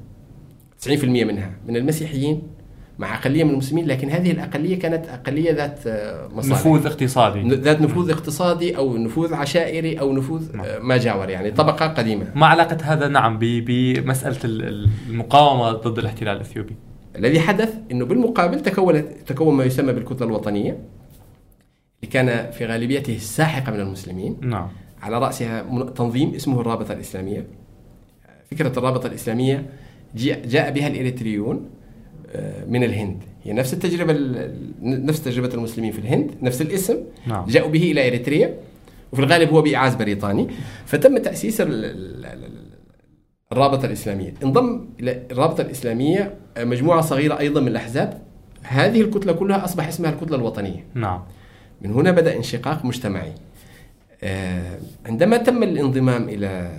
90% 0.86 1.04
منها 1.04 1.52
من 1.68 1.78
المسيحيين 1.78 2.42
مع 3.00 3.16
أقلية 3.16 3.44
من 3.44 3.50
المسلمين 3.50 3.86
لكن 3.88 4.10
هذه 4.10 4.32
الأقلية 4.32 4.80
كانت 4.80 5.08
أقلية 5.10 5.52
ذات 5.52 5.80
آه، 5.88 6.28
مصالح 6.28 6.60
نفوذ 6.60 6.86
اقتصادي. 6.86 7.50
ذات 7.56 7.82
نفوذ 7.82 8.12
اقتصادي 8.12 8.78
أو 8.78 8.98
نفوذ 8.98 9.34
عشائري 9.34 10.00
أو 10.00 10.14
نفوذ 10.14 10.56
نعم. 10.58 10.66
آه، 10.66 10.80
ما 10.80 10.98
جاور 10.98 11.30
يعني 11.30 11.52
طبقة 11.52 11.88
قديمة. 11.88 12.26
ما 12.36 12.46
علاقة 12.46 12.78
هذا 12.84 13.08
نعم 13.08 13.38
بمساله 13.40 14.38
ال- 14.46 14.68
ال- 14.68 14.90
المقاومة 15.10 15.72
ضد 15.72 16.00
الاحتلال 16.00 16.36
الإثيوبي؟ 16.36 16.76
الذي 17.16 17.40
حدث 17.40 17.74
إنه 17.92 18.06
بالمقابل 18.06 18.60
تكونت 18.60 19.06
تكون 19.28 19.54
ما 19.56 19.64
يسمى 19.64 19.94
بالكتلة 19.94 20.28
الوطنية 20.28 20.72
اللي 22.04 22.12
كان 22.12 22.52
في 22.52 22.66
غالبيته 22.66 23.16
الساحقة 23.16 23.72
من 23.72 23.80
المسلمين. 23.80 24.38
نعم. 24.42 24.68
على 25.02 25.20
رأسها 25.20 25.62
تنظيم 25.96 26.34
اسمه 26.36 26.62
الرابطة 26.62 26.94
الإسلامية. 26.94 27.48
فكرة 28.52 28.80
الرابطة 28.80 29.08
الإسلامية 29.08 29.66
جاء 30.46 30.72
بها 30.72 30.88
الإريتريون 30.88 31.70
من 32.68 32.84
الهند. 32.84 33.24
هي 33.44 33.54
نفس 33.54 33.74
التجربة 33.74 34.12
ال- 34.12 34.38
ال- 34.84 35.06
نفس 35.06 35.24
تجربة 35.24 35.54
المسلمين 35.54 35.92
في 35.92 36.00
الهند 36.00 36.32
نفس 36.42 36.62
الاسم. 36.62 36.98
نعم. 37.28 37.46
جاءوا 37.46 37.70
به 37.70 37.92
إلى 37.92 38.08
إريتريا 38.08 38.56
وفي 39.12 39.22
الغالب 39.22 39.50
هو 39.50 39.62
بإعاز 39.62 39.96
بريطاني. 39.96 40.48
فتم 40.86 41.18
تأسيس 41.18 41.62
ال- 41.62 41.86
ال- 41.86 42.26
ال- 42.26 42.66
الرابطة 43.52 43.86
الإسلامية. 43.86 44.34
انضم 44.44 44.86
إلى 45.00 45.22
الرابطة 45.32 45.62
الإسلامية 45.62 46.34
مجموعة 46.58 47.02
صغيرة 47.02 47.40
أيضا 47.40 47.62
من 47.62 47.68
الأحزاب. 47.68 48.22
هذه 48.64 49.02
الكتلة 49.02 49.34
كلها 49.34 49.66
أصبح 49.66 49.88
اسمها 49.88 50.10
الكتلة 50.12 50.38
الوطنية. 50.38 50.84
نعم. 50.94 51.24
من 51.82 51.92
هنا 51.92 52.12
بدأ 52.12 52.36
انشقاق 52.36 52.86
مجتمعي. 52.86 53.32
آه، 54.24 54.78
عندما 55.06 55.38
تم 55.38 55.64
الانضمام 55.64 56.30
إلى 56.30 56.72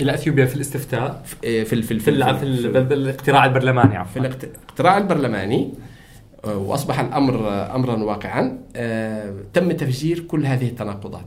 إلى 0.00 0.14
أثيوبيا 0.14 0.46
في 0.46 0.56
الاستفتاء. 0.56 1.22
في 1.24 1.64
في 1.64 1.82
في, 1.82 1.98
في, 1.98 2.10
ال- 2.10 2.38
في, 2.38 2.42
ال- 2.44 2.86
في 2.88 2.94
الاقتراع 2.94 3.44
البرلماني 3.44 3.90
في 3.90 3.96
عفوا 3.96 4.20
الاقت- 4.22 4.44
الاقتراع 4.44 4.98
البرلماني 4.98 5.70
آه، 6.44 6.56
وأصبح 6.56 7.00
الأمر 7.00 7.48
آه، 7.48 7.74
امرا 7.76 7.96
واقعا 7.96 8.58
آه، 8.76 9.34
تم 9.54 9.72
تفجير 9.72 10.20
كل 10.20 10.46
هذه 10.46 10.68
التناقضات. 10.68 11.26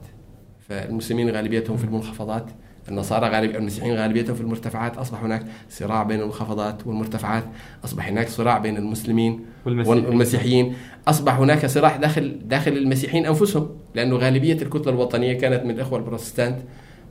فالمسلمين 0.69 1.29
غالبيتهم 1.29 1.77
في 1.77 1.83
المنخفضات 1.83 2.45
النصارى 2.89 3.29
غالب 3.29 3.55
المسيحيين 3.55 3.95
غالبيتهم 3.95 4.35
في 4.35 4.41
المرتفعات 4.41 4.97
أصبح 4.97 5.23
هناك 5.23 5.45
صراع 5.69 6.03
بين 6.03 6.19
المنخفضات 6.19 6.87
والمرتفعات 6.87 7.43
أصبح 7.85 8.07
هناك 8.07 8.29
صراع 8.29 8.57
بين 8.57 8.77
المسلمين 8.77 9.45
والمسيحيين. 9.65 10.05
والمسيحيين. 10.05 10.73
أصبح 11.07 11.33
هناك 11.39 11.65
صراع 11.65 11.95
داخل 11.95 12.39
داخل 12.45 12.71
المسيحيين 12.71 13.25
أنفسهم 13.25 13.69
لأنه 13.95 14.15
غالبية 14.15 14.53
الكتلة 14.61 14.93
الوطنية 14.93 15.33
كانت 15.33 15.63
من 15.65 15.71
الاخوه 15.71 15.99
البروتستانت 15.99 16.57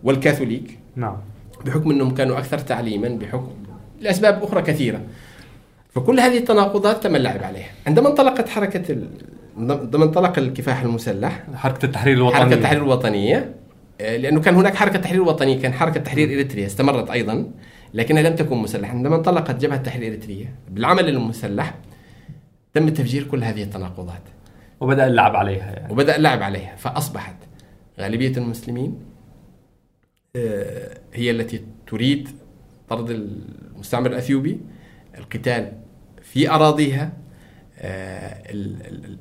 والكاثوليك. 0.05 0.79
نعم. 0.97 1.17
بحكم 1.65 1.91
إنهم 1.91 2.15
كانوا 2.15 2.39
أكثر 2.39 2.59
تعليما 2.59 3.09
بحكم 3.09 3.53
لأسباب 4.01 4.43
أخرى 4.43 4.63
كثيرة. 4.63 5.01
فكل 5.91 6.21
هذه 6.21 6.39
التناقضات 6.39 7.03
تم 7.03 7.17
اللعب 7.17 7.43
عليها. 7.43 7.69
عندما 7.87 8.09
انطلقت 8.09 8.49
حركة 8.49 8.93
ال... 8.93 9.09
عندما 9.59 10.05
انطلق 10.05 10.39
الكفاح 10.39 10.83
المسلح 10.83 11.45
حركة 11.55 11.87
التحرير 11.87 12.17
الوطني 12.17 12.39
حركة 12.39 12.55
التحرير 12.55 12.83
الوطنية 12.83 13.55
آه، 14.01 14.17
لأنه 14.17 14.41
كان 14.41 14.55
هناك 14.55 14.75
حركة 14.75 14.99
تحرير 14.99 15.23
وطنية 15.23 15.61
كان 15.61 15.73
حركة 15.73 16.01
تحرير 16.01 16.29
إريتريا 16.29 16.67
استمرت 16.67 17.11
أيضا 17.11 17.51
لكنها 17.95 18.23
لم 18.23 18.37
تكن 18.37 18.57
مسلحة. 18.57 18.93
عندما 18.93 19.17
انطلقت 19.17 19.61
جبهة 19.61 19.77
التحرير 19.77 20.03
الإريترية 20.03 20.55
بالعمل 20.71 21.09
المسلح 21.09 21.75
تم 22.75 22.89
تفجير 22.89 23.23
كل 23.25 23.45
هذه 23.45 23.63
التناقضات. 23.63 24.23
وبدأ 24.81 25.07
اللعب 25.07 25.37
عليها 25.37 25.73
يعني. 25.73 25.93
وبدأ 25.93 26.17
اللعب 26.17 26.43
عليها 26.43 26.77
فأصبحت 26.77 27.37
غالبية 28.01 28.37
المسلمين 28.37 29.14
هي 31.15 31.31
التي 31.31 31.65
تريد 31.87 32.29
طرد 32.89 33.11
المستعمر 33.11 34.11
الأثيوبي 34.11 34.61
القتال 35.19 35.73
في 36.23 36.51
أراضيها 36.51 37.13
آه، 37.79 38.43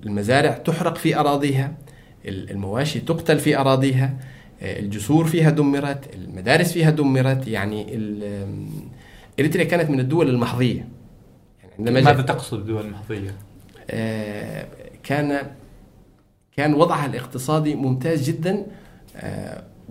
المزارع 0.05 0.51
تحرق 0.51 0.98
في 0.98 1.15
أراضيها 1.15 1.77
المواشي 2.25 3.00
تقتل 3.00 3.39
في 3.39 3.58
أراضيها 3.58 4.17
آه، 4.62 4.79
الجسور 4.79 5.25
فيها 5.25 5.50
دمرت 5.50 6.15
المدارس 6.15 6.72
فيها 6.72 6.89
دمرت 6.89 7.48
يعني 7.48 7.86
إريتريا 9.39 9.63
كانت 9.63 9.89
من 9.89 10.00
الدول 10.00 10.29
المحظية 10.29 10.88
يعني 11.62 11.74
عندما 11.79 12.01
ماذا 12.01 12.22
تقصد 12.22 12.60
الدول 12.60 12.86
المحظية؟ 12.86 13.36
كان 15.03 15.51
كان 16.58 16.74
وضعها 16.74 17.05
الاقتصادي 17.05 17.75
ممتاز 17.75 18.29
جدا 18.29 18.65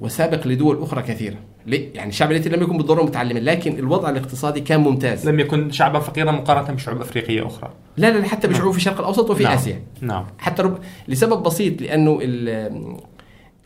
وسابق 0.02 0.46
لدول 0.46 0.82
أخرى 0.82 1.02
كثيرة. 1.02 1.36
يعني 1.66 2.08
الشعب 2.08 2.30
الإيطالي 2.30 2.56
لم 2.56 2.62
يكن 2.62 2.76
بالضرورة 2.76 3.04
متعلما 3.04 3.38
لكن 3.38 3.78
الوضع 3.78 4.10
الاقتصادي 4.10 4.60
كان 4.60 4.80
ممتاز. 4.80 5.28
لم 5.28 5.40
يكن 5.40 5.70
شعبا 5.70 5.98
فقيرا 5.98 6.32
مقارنة 6.32 6.74
بشعوب 6.74 7.00
أفريقية 7.00 7.46
أخرى. 7.46 7.70
لا 7.96 8.18
لا 8.18 8.24
حتى 8.24 8.48
بشعوب 8.48 8.64
نعم. 8.64 8.72
في 8.72 8.78
الشرق 8.78 8.98
الأوسط 8.98 9.30
وفي 9.30 9.44
نعم. 9.44 9.52
آسيا. 9.52 9.82
نعم. 10.00 10.24
حتى 10.38 10.62
رب... 10.62 10.78
لسبب 11.08 11.42
بسيط 11.42 11.82
لأنه 11.82 12.18
ال... 12.22 12.98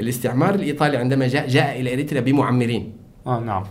الاستعمار 0.01 0.55
الإيطالي 0.55 0.97
عندما 0.97 1.29
جاء 1.29 1.49
جاء 1.49 1.81
إلى 1.81 1.93
إريتريا 1.93 2.21
بمعمرين. 2.21 2.93
آه 3.27 3.41
نعم. 3.41 3.65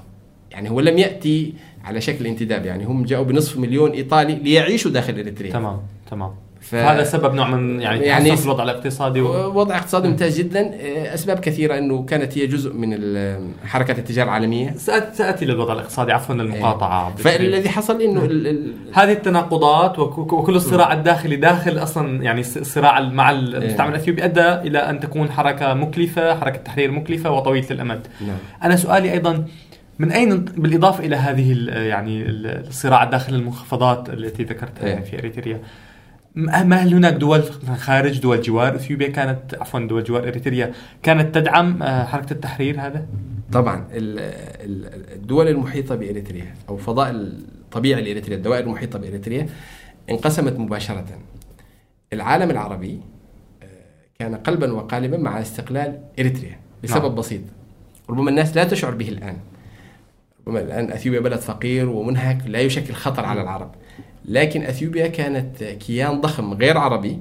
يعني 0.52 0.70
هو 0.70 0.80
لم 0.80 0.98
يأتي 0.98 1.54
على 1.84 2.02
شكل 2.02 2.28
انتداب 2.28 2.66
يعني 2.66 2.86
هم 2.86 3.04
جاءوا 3.04 3.26
بنصف 3.26 3.58
مليون 3.58 3.92
إيطالي 3.92 4.36
ليعيشوا 4.36 4.92
داخل 4.92 5.20
إريتريا. 5.20 5.52
تمام 5.52 5.80
تمام. 6.12 6.32
ف... 6.66 6.76
هذا 6.76 7.04
سبب 7.04 7.34
نوع 7.34 7.48
من 7.48 7.82
يعني 7.82 8.00
يعني 8.00 8.34
الوضع 8.34 8.64
الاقتصادي 8.64 9.22
و... 9.22 9.60
وضع 9.60 9.78
اقتصادي 9.78 10.08
ممتاز 10.08 10.40
جدا. 10.40 10.72
أسباب 11.14 11.40
كثيرة 11.40 11.78
أنه 11.78 12.06
كانت 12.06 12.38
هي 12.38 12.48
جزء 12.48 12.74
من 12.74 12.98
حركة 13.66 13.92
التجارة 13.92 14.26
العالمية. 14.26 14.74
سأتي 15.14 15.46
للوضع 15.46 15.74
الاقتصادي 15.74 16.12
عفوا 16.12 16.36
المقاطعه 16.36 17.08
إيه. 17.08 17.24
فالذي 17.24 17.70
حصل 17.70 18.02
إنه 18.02 18.26
ال... 18.26 18.48
ال... 18.48 18.74
هذه 18.94 19.12
التناقضات 19.12 20.00
وكل 20.00 20.56
الصراع 20.56 20.94
الداخلي 20.94 21.36
داخل 21.36 21.78
أصلا 21.78 22.24
يعني 22.24 22.42
الصراع 22.42 23.00
مع 23.00 23.32
المستعمر 23.32 23.90
إيه. 23.90 23.96
الإثيوبي 23.96 24.24
أدى 24.24 24.54
إلى 24.54 24.78
أن 24.78 25.00
تكون 25.00 25.32
حركة 25.32 25.74
مكلفة 25.74 26.40
حركة 26.40 26.58
تحرير 26.58 26.92
مكلفة 26.92 27.32
وطويلة 27.32 27.68
الأمد. 27.72 28.08
نعم. 28.22 28.38
أنا 28.64 28.76
سؤالي 28.76 29.12
أيضا 29.12 29.46
من 30.00 30.12
أين 30.12 30.38
بالإضافة 30.38 31.06
إلى 31.06 31.16
هذه 31.16 31.70
يعني 31.70 32.24
الصراع 32.30 33.04
داخل 33.04 33.36
المنخفضات 33.36 34.10
التي 34.10 34.44
ذكرتها 34.44 34.88
يعني 34.88 35.06
في 35.06 35.20
إريتريا؟ 35.20 35.60
ما 36.36 36.76
هل 36.76 36.94
هناك 36.94 37.14
دول 37.14 37.44
خارج 37.78 38.20
دول 38.20 38.42
جوار 38.42 38.76
إثيوبيا 38.76 39.08
كانت 39.08 39.56
عفوا 39.62 39.80
دول 39.80 40.04
جوار 40.04 40.28
إريتريا 40.28 40.74
كانت 41.04 41.36
تدعم 41.36 41.84
آه، 41.84 42.06
حركة 42.06 42.34
التحرير 42.34 42.82
هذا؟ 42.82 43.06
طبعا 43.52 43.88
الدول 43.92 45.48
المحيطة 45.48 45.96
بإريتريا 45.96 46.54
أو 46.70 46.78
فضاء 46.78 47.12
الطبيعي 47.12 48.02
لإريتريا 48.02 48.38
الدوائر 48.38 48.64
المحيطة 48.64 49.00
بإريتريا 49.00 49.48
انقسمت 50.10 50.60
مباشرة 50.60 51.06
العالم 52.14 52.52
العربي 52.52 53.00
آه، 53.64 53.68
كان 54.20 54.36
قلبا 54.36 54.74
وقالبا 54.74 55.18
مع 55.18 55.42
استقلال 55.42 56.00
إريتريا 56.20 56.60
لسبب 56.84 57.06
نعم. 57.06 57.16
بسيط 57.16 57.42
ربما 58.10 58.30
الناس 58.30 58.56
لا 58.56 58.64
تشعر 58.64 58.96
به 58.96 59.10
الآن 59.10 59.38
ربما 60.48 60.62
الآن 60.62 60.92
إثيوبيا 60.92 61.20
بلد 61.20 61.40
فقير 61.40 61.90
ومنهك 61.90 62.38
لا 62.46 62.60
يشكل 62.60 62.94
خطر 62.94 63.26
على 63.26 63.42
العرب 63.42 63.76
لكن 64.28 64.64
أثيوبيا 64.64 65.08
كانت 65.08 65.64
كيان 65.64 66.22
ضخم 66.22 66.54
غير 66.54 66.78
عربي 66.78 67.20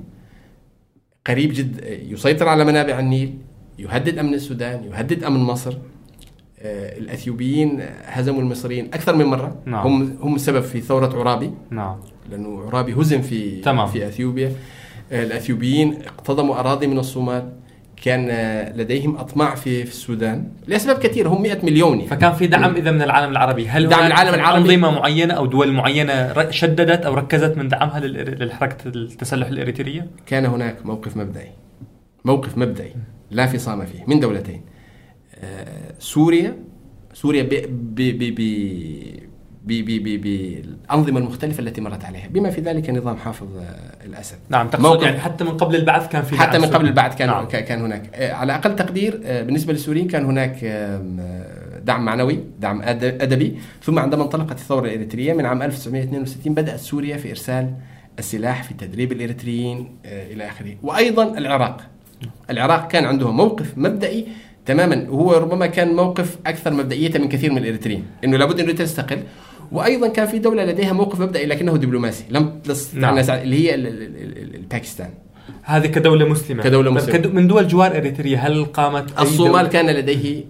قريب 1.27 1.51
جدا 1.55 1.89
يسيطر 1.89 2.49
على 2.49 2.65
منابع 2.65 2.99
النيل 2.99 3.39
يهدد 3.79 4.19
أمن 4.19 4.35
السودان 4.35 4.85
يهدد 4.85 5.25
أمن 5.25 5.41
مصر. 5.41 5.77
آه، 6.59 6.99
الأثيوبيين 6.99 7.81
هزموا 8.05 8.41
المصريين 8.41 8.85
أكثر 8.85 9.17
من 9.17 9.25
مرة. 9.25 9.57
نعم. 9.65 9.87
هم 9.87 10.19
هم 10.21 10.35
السبب 10.35 10.61
في 10.61 10.81
ثورة 10.81 11.21
عرابي. 11.21 11.51
نعم. 11.71 11.97
لأنه 12.31 12.63
عرابي 12.67 12.95
هزم 12.95 13.23
في 13.23 13.61
تمام. 13.61 13.87
في 13.87 14.07
أثيوبيا. 14.09 14.53
آه، 15.13 15.25
الأثيوبيين 15.25 16.03
اقتضموا 16.07 16.61
أراضي 16.61 16.87
من 16.87 16.99
الصومال. 16.99 17.53
كان 18.03 18.29
لديهم 18.77 19.17
أطماع 19.17 19.55
في 19.55 19.85
في 19.85 19.91
السودان 19.91 20.49
لأسباب 20.67 20.99
كثيرة 20.99 21.29
هم 21.29 21.43
100 21.43 21.59
مليون 21.63 21.97
يعني. 21.97 22.11
فكان 22.11 22.33
في 22.33 22.47
دعم 22.47 22.75
إذا 22.77 22.91
من 22.91 23.03
العالم 23.03 23.33
العربي. 23.33 23.69
هل 23.69 23.89
دعم 23.89 24.07
العالم 24.07 24.35
العربي؟ 24.35 24.75
أنظمة 24.75 24.91
معينة 24.91 25.35
أو 25.35 25.47
دول 25.47 25.73
معينة 25.73 26.51
شددت 26.51 27.07
أو 27.07 27.15
ركزت 27.15 27.57
من 27.57 27.69
دعمها 27.69 28.01
للحركة 28.01 28.89
التسلح 28.89 29.49
الإريترية؟ 29.49 30.07
كان 30.27 30.47
هناك 30.47 30.87
موقف 30.87 31.17
مبدئي. 31.17 31.51
موقف 32.25 32.59
مبدئي. 32.59 32.95
لا 33.31 33.47
فصام 33.47 33.87
فيه. 33.87 34.05
من 34.07 34.21
دولتين. 34.21 34.63
آه، 35.35 35.95
سوريا. 35.99 36.57
سوريا 37.13 37.43
ب 37.43 37.49
ب 37.95 38.35
ب 38.35 38.41
بالأنظمة 39.65 41.19
المختلفة 41.19 41.61
التي 41.61 41.81
مرت 41.81 42.05
عليها 42.05 42.29
بما 42.29 42.51
في 42.51 42.61
ذلك 42.61 42.91
نظام 42.91 43.17
حافظ 43.17 43.47
آه، 43.57 44.05
الأسد. 44.05 44.37
نعم 44.49 44.69
تقصد 44.69 45.03
يعني 45.03 45.19
حتى 45.19 45.45
من 45.45 45.57
قبل 45.57 45.77
البعث 45.77 46.09
كان 46.09 46.23
في 46.23 46.37
حتى 46.37 46.59
من 46.59 46.65
قبل 46.65 46.87
البعث 46.87 47.17
كان 47.17 47.29
نعم. 47.29 47.45
كان 47.45 47.81
هناك. 47.81 48.11
آه، 48.15 48.33
على 48.33 48.55
أقل 48.55 48.77
تقدير 48.77 49.21
آه، 49.25 49.43
بالنسبة 49.43 49.73
للسوريين 49.73 50.09
كان 50.09 50.25
هناك 50.25 50.65
دعم 51.85 52.05
معنوي 52.05 52.41
دعم 52.61 52.83
أدبي. 52.83 53.59
ثم 53.83 53.99
عندما 53.99 54.23
انطلقت 54.23 54.59
الثورة 54.59 54.87
الإريترية 54.87 55.33
من 55.33 55.47
عام 55.47 55.63
1962 55.63 56.55
بدأت 56.55 56.81
سوريا 56.81 57.17
في 57.17 57.31
إرسال 57.31 57.75
السلاح 58.19 58.63
في 58.63 58.75
تدريب 58.75 59.13
الإريتريين 59.13 59.97
إلى 60.05 60.49
آخره. 60.49 60.77
وأيضا 60.83 61.39
العراق. 61.39 61.81
العراق 62.51 62.89
كان 62.89 63.05
عندهم 63.05 63.37
موقف 63.37 63.79
مبدئي 63.79 64.27
تماما. 64.67 65.07
هو 65.09 65.33
ربما 65.33 65.67
كان 65.67 65.95
موقف 65.95 66.39
أكثر 66.47 66.73
مبدئية 66.73 67.19
من 67.19 67.29
كثير 67.29 67.53
من 67.53 67.59
الإريتريين. 67.59 68.05
إنه 68.25 68.37
لابد 68.37 68.61
ان 68.61 68.75
تستقل 68.75 69.23
وأيضا 69.75 70.09
كان 70.09 70.27
في 70.27 70.39
دولة 70.39 70.65
لديها 70.65 70.93
موقف 70.93 71.21
مبدئي 71.21 71.47
لكنه 71.47 71.77
دبلوماسي. 71.77 72.25
لم 72.31 72.61
تستطع 72.65 73.01
نعم. 73.01 73.19
اللي 73.19 73.71
هي 73.71 73.77
باكستان. 74.71 75.11
هذه 75.63 75.87
كدولة 75.87 76.29
مسلمة. 76.29 76.63
كدولة 76.63 76.91
مسلمة. 76.91 77.27
من 77.27 77.47
دول 77.47 77.69
جوار 77.69 77.97
إريتريا 77.97 78.39
هل 78.39 78.65
قامت 78.65 79.21
الصومال 79.21 79.67
كان 79.67 79.91
لديه 79.91 80.45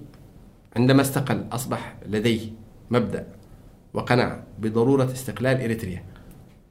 عندما 0.77 1.01
استقل 1.03 1.45
أصبح 1.53 1.95
لديه 2.09 2.41
مبدأ 2.91 3.27
وقناعة 3.95 4.43
بضرورة 4.59 5.05
استقلال 5.05 5.61
إريتريا. 5.61 6.03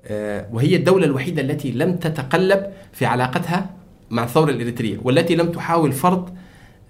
آه، 0.06 0.48
وهي 0.52 0.76
الدولة 0.76 1.06
الوحيدة 1.06 1.42
التي 1.42 1.72
لم 1.72 1.96
تتقلب 1.96 2.66
في 2.94 3.06
علاقتها 3.06 3.70
مع 4.10 4.24
الثورة 4.24 4.52
الإريترية 4.52 4.98
والتي 5.04 5.36
لم 5.36 5.52
تحاول 5.52 5.92
فرض 5.92 6.30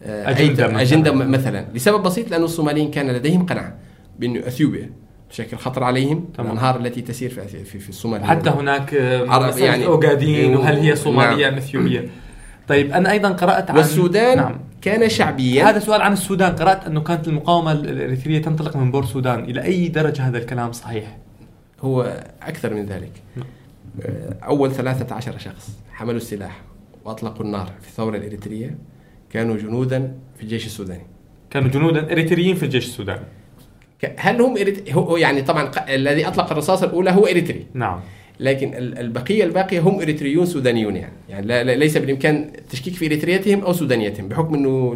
آه، 0.04 0.30
أجندة, 0.30 0.68
مثلاً. 0.68 0.82
أجندة 0.82 1.12
مثلا. 1.14 1.66
لسبب 1.74 2.04
بسيط 2.04 2.32
لأن 2.32 2.44
الصوماليين 2.44 2.92
كان 2.92 3.12
لديهم 3.12 3.46
قناعة 3.46 3.76
بأن 4.20 4.38
أثيوبيا 4.38 5.03
تشكل 5.34 5.58
خطر 5.58 5.84
عليهم 5.84 6.26
تمام. 6.34 6.52
الأنهار 6.52 6.80
التي 6.80 7.02
تسير 7.02 7.30
في 7.30 7.64
في, 7.66 7.80
في 7.80 7.90
الصومال 7.90 8.24
حتى 8.24 8.50
هناك 8.50 8.94
عرب 9.28 9.58
يعني 9.58 9.86
أوغادين 9.86 10.56
وهل 10.56 10.76
هي 10.76 10.96
صومالية 10.96 11.50
نعم. 11.50 11.58
إثيوبية؟ 11.58 12.10
طيب 12.70 12.92
أنا 12.92 13.12
أيضا 13.12 13.30
قرأت 13.30 13.72
عن 13.72 13.78
والسودان 13.78 14.38
نعم. 14.38 14.60
كان 14.82 15.10
شعبيا. 15.10 15.70
هذا 15.70 15.80
سؤال 15.80 16.02
عن 16.02 16.14
السودان. 16.14 16.56
قرأت 16.56 16.88
أنه 16.88 17.02
كانت 17.02 17.28
المقاومة 17.28 17.72
الإريترية 17.72 18.42
تنطلق 18.42 18.78
من 18.78 18.92
بور 18.92 19.06
سودان. 19.06 19.44
إلى 19.44 19.64
أي 19.64 19.88
درجة 19.88 20.22
هذا 20.22 20.38
الكلام 20.38 20.72
صحيح؟ 20.72 21.18
هو 21.82 22.24
أكثر 22.42 22.74
من 22.74 22.86
ذلك. 22.86 23.12
نعم. 23.36 23.46
أول 24.44 24.72
13 24.72 25.38
شخص 25.38 25.70
حملوا 25.92 26.18
السلاح 26.18 26.62
وأطلقوا 27.06 27.46
النار 27.46 27.72
في 27.82 27.88
الثورة 27.88 28.18
الإريترية. 28.18 28.78
كانوا 29.30 29.58
جنودا 29.58 30.14
في 30.38 30.44
الجيش 30.44 30.66
السوداني. 30.66 31.08
كانوا 31.50 31.70
جنودا 31.70 32.12
إريتريين 32.12 32.56
في 32.56 32.64
الجيش 32.64 32.86
السوداني. 32.86 33.26
هل 34.18 34.42
هم 34.42 34.58
إريت... 34.58 34.94
هو 34.94 35.18
يعني 35.18 35.42
طبعا 35.42 35.72
الذي 35.90 36.28
أطلق 36.28 36.52
الرصاصه 36.52 36.86
الأولى 36.86 37.12
هو 37.12 37.26
إريتري. 37.26 37.66
نعم. 37.74 38.00
لكن 38.40 38.74
البقية 38.76 39.44
الباقية 39.44 39.80
هم 39.80 40.02
إريتريون 40.02 40.46
سودانيون 40.46 40.96
يعني. 40.96 41.14
يعني 41.30 41.48
لا 41.48 41.76
ليس 41.76 41.98
بالإمكان 41.98 42.52
التشكيك 42.58 42.94
في 42.94 43.06
إريتريتهم 43.06 43.62
أو 43.62 43.74
سودانيتهم 43.74 44.28
بحكم 44.28 44.54
إنه 44.54 44.94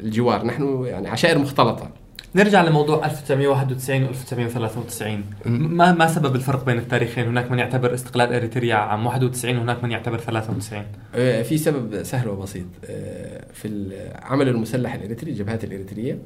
الجوار. 0.00 0.46
نحن 0.46 0.84
يعني 0.86 1.08
عشائر 1.08 1.38
مختلطة. 1.38 1.90
نرجع 2.34 2.62
لموضوع 2.62 3.06
1991 3.06 4.04
و 4.04 4.08
1993 4.08 5.24
ما 5.46 5.92
ما 5.92 6.06
سبب 6.06 6.34
الفرق 6.36 6.64
بين 6.64 6.78
التاريخين؟ 6.78 7.26
هناك 7.26 7.50
من 7.50 7.58
يعتبر 7.58 7.94
استقلال 7.94 8.32
إريتريا 8.32 8.74
عام 8.74 9.06
91 9.06 9.56
وهناك 9.56 9.84
من 9.84 9.90
يعتبر 9.90 10.18
93 10.18 10.82
آه، 11.14 11.42
في 11.42 11.58
سبب 11.58 12.02
سهل 12.02 12.28
وبسيط. 12.28 12.66
آه، 12.84 13.44
في 13.52 13.68
العمل 13.68 14.48
المسلح 14.48 14.94
الإريتري 14.94 15.30
الجبهات 15.30 15.64
الإريترية. 15.64 16.18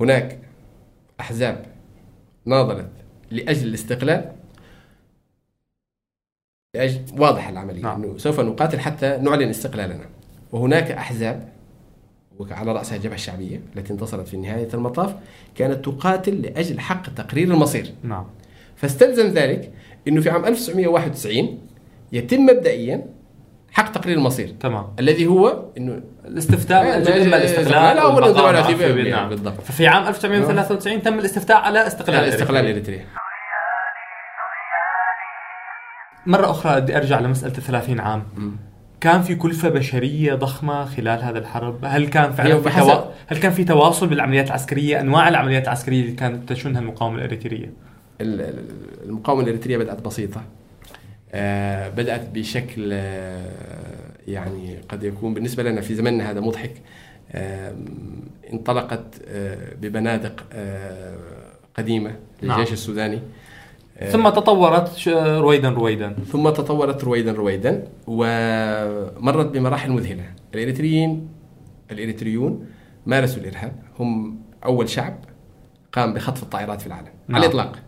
هناك 0.00 0.38
أحزاب 1.20 1.66
ناضلت 2.44 2.90
لأجل 3.30 3.68
الاستقلال؟ 3.68 4.32
لأجل 6.76 7.00
واضح 7.18 7.48
العملية 7.48 7.82
نعم. 7.82 8.02
أنه 8.02 8.18
سوف 8.18 8.40
نقاتل 8.40 8.80
حتى 8.80 9.18
نعلن 9.22 9.48
استقلالنا. 9.48 10.06
وهناك 10.52 10.90
أحزاب 10.90 11.48
وعلى 12.38 12.72
رأسها 12.72 12.96
الجبهة 12.96 13.14
الشعبية 13.14 13.60
التي 13.76 13.92
انتصرت 13.92 14.28
في 14.28 14.36
نهاية 14.36 14.68
المطاف 14.74 15.16
كانت 15.54 15.84
تقاتل 15.84 16.42
لأجل 16.42 16.80
حق 16.80 17.14
تقرير 17.14 17.48
المصير. 17.48 17.94
نعم. 18.02 18.26
فاستلزم 18.76 19.26
ذلك 19.26 19.72
أنه 20.08 20.20
في 20.20 20.30
عام 20.30 20.44
1991 20.44 21.58
يتم 22.12 22.40
مبدئيا 22.40 23.06
حق 23.76 23.92
تقرير 23.92 24.16
المصير 24.16 24.48
تمام 24.60 24.86
الذي 24.98 25.26
هو 25.26 25.64
إنه 25.78 26.00
الاستفتاء 26.24 26.82
اما 27.26 27.36
الاستقلال 27.36 27.98
والبقاء 28.14 28.50
الانضمام. 28.50 28.98
نعم. 29.10 29.28
بالضبط. 29.28 29.60
ففي 29.60 29.86
عام 29.86 30.08
1993 30.08 31.02
تم 31.02 31.18
الاستفتاء 31.18 31.56
على 31.56 31.86
استقلال 31.86 32.18
الاستقلال 32.24 32.64
إريتريا. 32.64 32.96
الاريتري 32.96 33.06
مرة 36.26 36.50
أخرى 36.50 36.80
بدي 36.80 36.96
أرجع 36.96 37.20
لمسألة 37.20 37.58
ال 37.58 37.62
30 37.62 38.00
عام. 38.00 38.22
كان 39.00 39.22
في 39.22 39.34
كلفة 39.34 39.68
بشرية 39.68 40.34
ضخمة 40.34 40.84
خلال 40.84 41.22
هذا 41.22 41.38
الحرب 41.38 41.84
هل 41.84 42.08
كان 42.08 42.32
فعلا 42.32 42.48
في 42.62 42.68
توا... 42.92 43.10
هل 43.26 43.36
كان 43.38 43.52
في 43.52 43.64
تواصل 43.64 44.06
بالعمليات 44.06 44.46
العسكرية 44.46 45.00
أنواع 45.00 45.28
العمليات 45.28 45.64
العسكرية 45.64 46.00
اللي 46.02 46.12
كانت 46.12 46.48
تشنها 46.52 46.80
المقاومة 46.80 47.16
الإريترية 47.18 47.72
ال- 48.20 48.40
ال- 48.40 48.64
المقاومة 49.04 49.42
الإريترية 49.42 49.76
آه، 51.32 51.88
بدأت 51.88 52.28
بشكل 52.34 52.90
آه، 52.92 53.50
يعني 54.28 54.78
قد 54.88 55.04
يكون 55.04 55.34
بالنسبة 55.34 55.62
لنا 55.62 55.80
في 55.80 55.94
زمننا 55.94 56.30
هذا 56.30 56.40
مضحك. 56.40 56.82
آم، 57.34 57.84
انطلقت 58.52 59.22
آه، 59.28 59.74
ببنادق 59.74 60.44
آه، 60.52 61.16
قديمة 61.74 62.10
للجيش 62.42 62.58
نعم. 62.58 62.72
السوداني. 62.72 63.20
آه، 63.98 64.10
ثم 64.10 64.28
تطورت 64.28 65.08
رويدا 65.08 65.68
رويدا. 65.68 66.16
ثم 66.32 66.48
تطورت 66.50 67.04
رويدا 67.04 67.32
رويدا 67.32 67.88
ومرت 68.06 69.46
بمراحل 69.46 69.90
مذهلة. 69.90 70.24
الإريتريين 70.54 71.28
الإريتريون 71.90 72.66
مارسوا 73.06 73.42
الإرهاب. 73.42 73.72
هم 73.98 74.40
أول 74.64 74.88
شعب 74.88 75.18
قام 75.92 76.14
بخطف 76.14 76.42
الطائرات 76.42 76.80
في 76.80 76.86
العالم 76.86 77.08
نعم. 77.28 77.36
على 77.36 77.46
الإطلاق. 77.46 77.78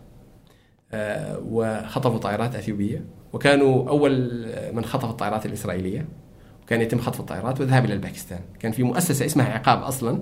آه، 0.91 1.39
وخطفوا 1.45 2.17
طائرات 2.17 2.55
أثيوبية. 2.55 3.18
وكانوا 3.33 3.89
أول 3.89 4.45
من 4.73 4.85
خطف 4.85 5.09
الطائرات 5.09 5.45
الإسرائيلية 5.45 6.05
وكان 6.63 6.81
يتم 6.81 6.99
خطف 6.99 7.19
الطائرات 7.19 7.59
والذهاب 7.59 7.85
إلى 7.85 7.93
الباكستان. 7.93 8.39
كان 8.59 8.71
في 8.71 8.83
مؤسسة 8.83 9.25
اسمها 9.25 9.53
عقاب 9.53 9.83
أصلا. 9.83 10.19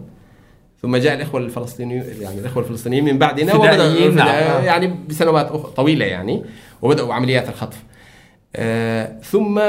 ثم 0.82 0.98
جاء 0.98 1.14
الإخوة 1.14 1.42
الفلسطينيين 1.42 2.04
يعني 2.22 2.40
الإخوة 2.40 2.64
الفلسطينيين 2.64 3.06
من 3.06 3.18
بعدنا 3.18 3.56
وبدأوا 3.56 4.10
نعم. 4.12 4.64
يعني 4.66 4.96
بسنوات 5.10 5.48
طويلة 5.52 6.06
يعني 6.06 6.44
وبدأوا 6.82 7.14
عمليات 7.14 7.50
الخطف. 7.50 7.84
آه، 8.56 9.20
ثم 9.22 9.62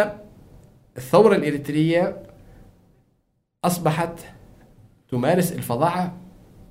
الثورة 0.97 1.37
الإريترية 1.37 2.17
أصبحت 3.65 4.21
تمارس 5.11 5.53
الفظاعة 5.53 6.17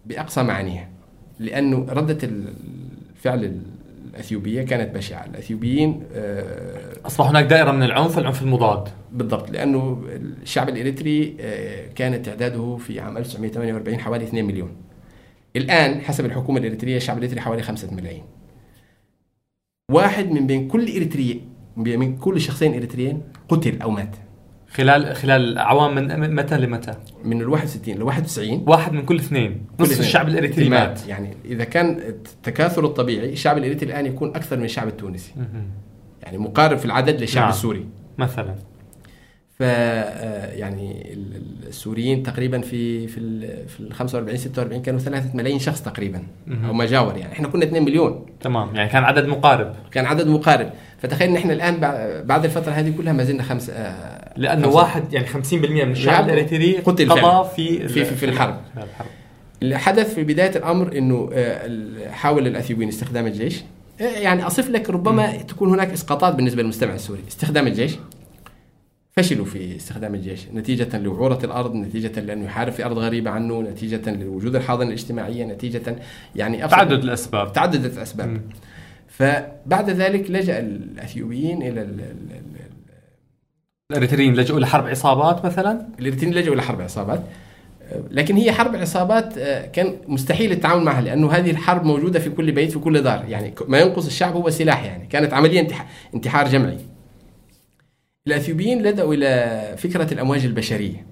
بأقصى 0.06 0.44
معانيها 0.44 0.90
لأنه 1.40 1.86
ردة 1.90 2.18
الفعل 2.24 3.62
الأثيوبية 4.18 4.62
كانت 4.62 4.96
بشعه 4.96 5.26
الأثيوبيين 5.26 6.04
آه، 6.14 6.94
أصبح 7.06 7.26
هناك 7.26 7.46
دائرة 7.46 7.72
من 7.72 7.84
العنف 7.84 8.18
العنف 8.18 8.42
المضاد. 8.42 8.90
بالضبط 9.12 9.52
لأنه 9.52 10.04
الشعب 10.44 10.70
الإريتري 10.70 11.38
آه، 11.40 11.88
كان 11.96 12.22
تعداده 12.22 12.78
في 12.78 13.00
عام 13.00 13.18
1948 13.18 14.00
حوالي 14.00 14.24
2 14.24 14.46
مليون. 14.46 14.76
الآن 15.56 16.02
حسب 16.02 16.26
الحكومة 16.26 16.60
الإريترية 16.60 16.98
الشعب 16.98 17.18
الإريتري 17.18 17.42
حوالي 17.42 17.64
5 17.64 17.94
ملايين. 17.94 18.24
واحد 19.92 20.32
من 20.32 20.48
بين 20.48 20.68
كل 20.68 20.82
إريتري 20.96 21.42
من 21.78 21.84
بين 21.84 22.18
كل 22.18 22.42
شخصين 22.42 22.74
إريتريين 22.74 23.22
قتل 23.50 23.82
أو 23.82 23.92
مات. 23.92 24.16
خلال 24.78 25.16
خلال 25.16 25.58
أعوام 25.58 25.96
من 25.96 26.36
متى 26.36 26.58
لمتى؟ 26.58 26.94
من 27.24 27.42
ال 27.42 27.50
61 27.50 27.96
ل 27.96 28.04
91 28.04 28.64
واحد 28.68 28.94
من 28.94 29.06
كل 29.06 29.16
اثنين 29.16 29.52
كل 29.78 29.84
نصف 29.84 29.92
اثنين. 29.92 30.08
الشعب 30.08 30.28
الإريتري 30.28 30.70
مات. 30.70 31.08
يعني 31.08 31.34
إذا 31.46 31.64
كان 31.64 32.00
التكاثر 32.00 32.86
الطبيعي 32.86 33.34
الشعب 33.34 33.58
الإريتري 33.58 33.90
الآن 33.90 34.06
يكون 34.06 34.30
أكثر 34.30 34.58
من 34.58 34.64
الشعب 34.66 34.88
التونسي. 34.88 35.32
يعني 36.24 36.38
مقارب 36.38 36.78
في 36.78 36.86
العدد 36.86 37.22
للشعب 37.22 37.42
نعم. 37.44 37.52
السوري 37.52 37.86
مثلا 38.18 38.56
ف 39.60 39.64
آه، 39.64 40.54
يعني 40.54 41.14
ال- 41.14 41.36
ال- 41.36 41.68
السوريين 41.68 42.24
تقريبا 42.24 42.62
في 42.62 43.08
في 43.08 43.18
ال 43.20 43.68
في 43.68 43.80
ال 43.80 43.94
45 43.94 44.38
46 44.38 44.82
كانوا 44.82 45.00
3 45.00 45.36
ملايين 45.36 45.60
شخص 45.60 45.82
تقريبا. 45.82 46.24
أو 46.68 46.74
ما 46.74 46.86
جاور 46.86 47.18
يعني 47.18 47.34
إحنا 47.34 47.48
كنا 47.48 47.64
2 47.66 47.84
مليون 47.86 48.26
تمام 48.42 48.76
يعني 48.76 48.90
كان 48.90 49.04
عدد 49.04 49.26
مقارب 49.28 49.74
كان 49.92 50.06
عدد 50.06 50.28
مقارب 50.28 50.70
فتخيل 50.98 51.30
إن 51.30 51.36
إحنا 51.36 51.54
الآن 51.54 51.74
بع- 51.76 52.26
بعد 52.28 52.46
الفترة 52.46 52.72
هذه 52.72 52.94
كلها 52.98 53.14
ما 53.14 53.24
زلنا 53.24 53.44
خمس 53.44 53.70
آه، 53.70 54.27
لأنه 54.38 54.64
خمسة. 54.66 54.78
واحد 54.78 55.14
يعني 55.14 55.28
50% 55.28 55.36
من 55.86 55.92
الشعب 55.92 56.14
شعب 56.16 56.26
الإريتري 56.26 56.78
قتل 56.78 57.12
قضى. 57.12 57.50
في 57.56 57.88
في- 57.88 58.06
في- 58.06 58.16
في 58.16 58.26
الحرب. 58.26 58.62
الحرب. 58.78 59.08
اللي 59.62 59.78
حدث 59.78 60.14
في 60.14 60.24
بداية 60.24 60.56
الأمر 60.58 60.98
إنه 60.98 61.30
آه، 61.34 62.10
حاول 62.10 62.48
الأثيوبيين 62.48 62.90
استخدام 62.90 63.26
الجيش. 63.28 63.62
آه، 64.02 64.04
يعني 64.04 64.48
أصف 64.48 64.70
لك 64.70 64.90
ربما 64.90 65.36
تكون 65.38 65.70
هناك 65.70 65.90
إسقاطات 65.94 66.36
بالنسبة 66.36 66.62
للمستمع 66.62 66.94
السوري. 66.94 67.22
استخدام 67.28 67.68
الجيش. 67.68 67.92
فشلوا 69.18 69.46
في 69.46 69.76
استخدام 69.76 70.16
الجيش. 70.16 70.40
نتيجة 70.54 70.98
لوعورة 70.98 71.40
الأرض 71.44 71.76
نتيجة 71.76 72.20
لأنه 72.20 72.46
يحارب 72.46 72.72
في 72.74 72.86
أرض 72.86 72.98
غريبة 72.98 73.30
عنه 73.32 73.62
نتيجة 73.62 74.12
لوجود 74.12 74.56
الحاضنة 74.56 74.88
الاجتماعية 74.88 75.46
نتيجة 75.46 75.96
يعني 76.36 76.68
تعدد 76.68 77.04
الأسباب. 77.04 77.54
تعددت 77.54 77.98
الأسباب. 77.98 78.28
مم. 78.28 78.42
فبعد 79.08 79.90
ذلك 79.90 80.32
لجأ 80.32 80.60
الأثيوبيين 80.60 81.62
إلى 81.62 81.70
ال- 81.70 81.78
ال- 81.82 82.32
ال- 82.32 82.42
الاريتريين 83.92 84.34
لجؤوا 84.36 84.60
لحرب 84.60 84.88
عصابات 84.88 85.46
مثلا؟ 85.46 85.88
الاريتريين 86.00 86.34
لجأوا 86.36 86.54
إلى 86.56 86.62
حرب 86.62 86.82
عصابات. 86.82 87.24
لكن 88.12 88.36
هي 88.36 88.52
حرب 88.52 88.76
عصابات 88.76 89.38
آه، 89.38 89.66
كان 89.66 89.96
مستحيل 90.08 90.52
التعامل 90.52 90.84
معها 90.84 91.02
لأنه 91.02 91.32
هذه 91.32 91.52
الحرب 91.52 91.84
موجودة 91.86 92.20
في 92.20 92.30
كل 92.30 92.52
بيت 92.52 92.72
في 92.72 92.80
كل 92.80 93.02
دار. 93.02 93.26
يعني 93.28 93.54
ما 93.68 93.80
ينقص 93.80 94.06
الشعب 94.06 94.36
هو 94.36 94.50
سلاح 94.50 94.84
يعني. 94.86 95.08
كانت 95.08 95.34
انتح- 95.34 95.86
انتحار 96.14 96.48
جمعي. 96.48 96.78
الأثيوبيين 98.28 98.82
لجأوا 98.84 99.14
إلى 99.14 99.76
فكرة 99.78 100.14
الأمواج 100.14 100.46
البشرية. 100.46 101.06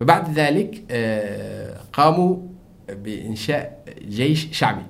فبعد 0.00 0.34
ذلك 0.38 0.82
آه، 0.90 1.80
قاموا 1.92 2.36
بإنشاء 2.88 3.84
جيش 4.08 4.48
شعبي. 4.52 4.82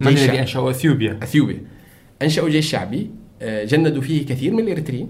من 0.00 0.08
الذي 0.08 0.26
شعبي. 0.26 0.40
انشأوا 0.40 0.70
أثيوبيا. 0.70 1.18
أثيوبيا. 1.22 1.60
أنشأوا 2.22 2.48
جيش 2.48 2.70
شعبي 2.70 3.10
آه، 3.42 3.64
جندوا 3.64 4.02
فيه 4.02 4.26
كثير 4.26 4.52
من 4.52 4.60
الاريتريين 4.64 5.08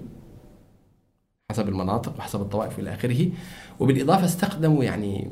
حسب 1.51 1.69
المناطق 1.69 2.13
وحسب 2.19 2.41
الطوائف 2.41 2.77
والى 2.79 2.93
آخره. 2.93 3.27
وبالإضافة 3.79 4.25
استخدموا 4.25 4.83
يعني 4.83 5.27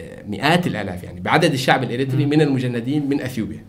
آه، 0.00 0.22
مئات 0.28 0.66
الآلاف 0.66 1.02
يعني 1.04 1.20
بعدد 1.20 1.52
الشعب 1.52 1.82
الإريتري 1.82 2.26
من 2.26 2.40
المجندين 2.42 3.08
من 3.08 3.20
أثيوبيا. 3.20 3.64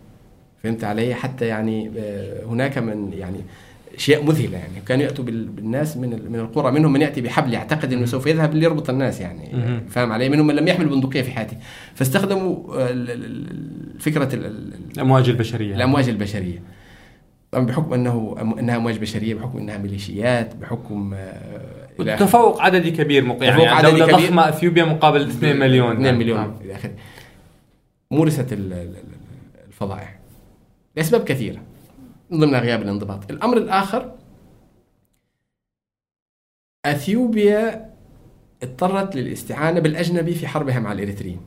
فهمت 0.64 0.84
علي؟ 0.84 1.14
حتى 1.16 1.46
يعني 1.46 1.92
آه، 1.98 2.46
هناك 2.46 2.78
من 2.78 3.14
يعني 3.14 3.38
اشياء 3.96 4.24
مذهله 4.24 4.58
يعني. 4.58 4.74
كانوا 4.88 5.04
يأتوا 5.04 5.26
بال- 5.26 5.48
بالناس 5.48 5.98
من 5.98 6.10
من 6.32 6.40
القرى 6.40 6.72
منهم 6.72 6.94
من 6.94 7.02
يأتي 7.02 7.22
بحبل 7.22 7.54
يعتقد 7.54 7.94
إنه 7.94 8.06
سوف 8.06 8.28
يذهب 8.28 8.56
ليربط 8.56 8.90
الناس 8.90 9.22
يعني. 9.22 9.50
فاهم 9.90 10.12
علي؟ 10.12 10.30
منهم 10.30 10.48
من 10.48 10.56
لم 10.56 10.68
يحمل 10.68 10.86
بندقية 10.90 11.22
في 11.22 11.32
حياته. 11.32 11.58
فاستخدموا 11.96 12.76
آه، 12.82 12.88
فكرة 14.00 14.36
ال- 14.36 14.46
ال- 14.46 14.74
الأمواج 14.94 15.30
البشرية. 15.30 15.76
الأمواج 15.76 16.10
البشرية. 16.10 16.60
طبعا 17.52 17.66
بحكم 17.66 17.94
أنه 17.94 18.36
أنها 18.60 18.76
امواج 18.76 18.98
بشرية 18.98 19.34
بحكم 19.36 19.58
أنها 19.58 19.78
ميليشيات 19.78 20.56
بحكم 20.56 21.14
آه،. 21.14 22.16
تفوق 22.16 22.62
عددي 22.62 22.92
كبير 22.92 23.26
مق... 23.26 23.44
يعني, 23.44 23.56
تفوق 23.56 23.68
عددي 23.68 24.04
كبير. 24.04 24.16
ضخمة 24.16 24.50
أثيوبيا 24.50 24.86
مقابل 24.86 25.22
2 25.30 25.60
مليون 25.60 25.92
2 25.92 26.16
مليون 26.16 26.40
نعم. 26.40 26.56
إلى 26.62 26.76
اخره 26.76 26.96
مورست 28.12 28.54
ال- 28.54 28.74
ال- 28.74 28.98
ال- 28.98 29.18
الفظائع 29.68 30.20
لأسباب 30.96 31.24
كثيرة 31.24 31.62
من 32.30 32.40
ضمنها 32.40 32.60
غياب 32.60 32.82
الانضباط 32.82 33.32
الأمر 33.32 33.58
الآخر 33.58 34.12
أثيوبيا 36.86 37.90
اضطرت 38.64 39.16
للاستعانة 39.16 39.80
بالأجنبي 39.80 40.34
في 40.34 40.48
حربها 40.48 40.80
مع 40.80 40.92
الإريتريين 40.92 41.42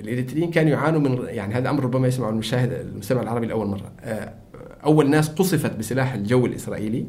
فالاريتريين 0.00 0.50
كانوا 0.50 0.70
يعانوا 0.70 1.00
من 1.00 1.18
يعني 1.28 1.54
هذا 1.54 1.70
أمر 1.70 1.84
ربما 1.84 2.08
يسمعه 2.08 2.30
المشاهد 2.30 2.72
المستمع 2.72 3.22
العربي 3.22 3.46
لأول 3.46 3.66
مرة. 3.66 3.92
آه، 4.00 4.34
أول 4.84 5.10
ناس 5.10 5.28
قصفت 5.28 5.76
بسلاح 5.76 6.14
الجو 6.14 6.46
الإسرائيلي 6.46 7.06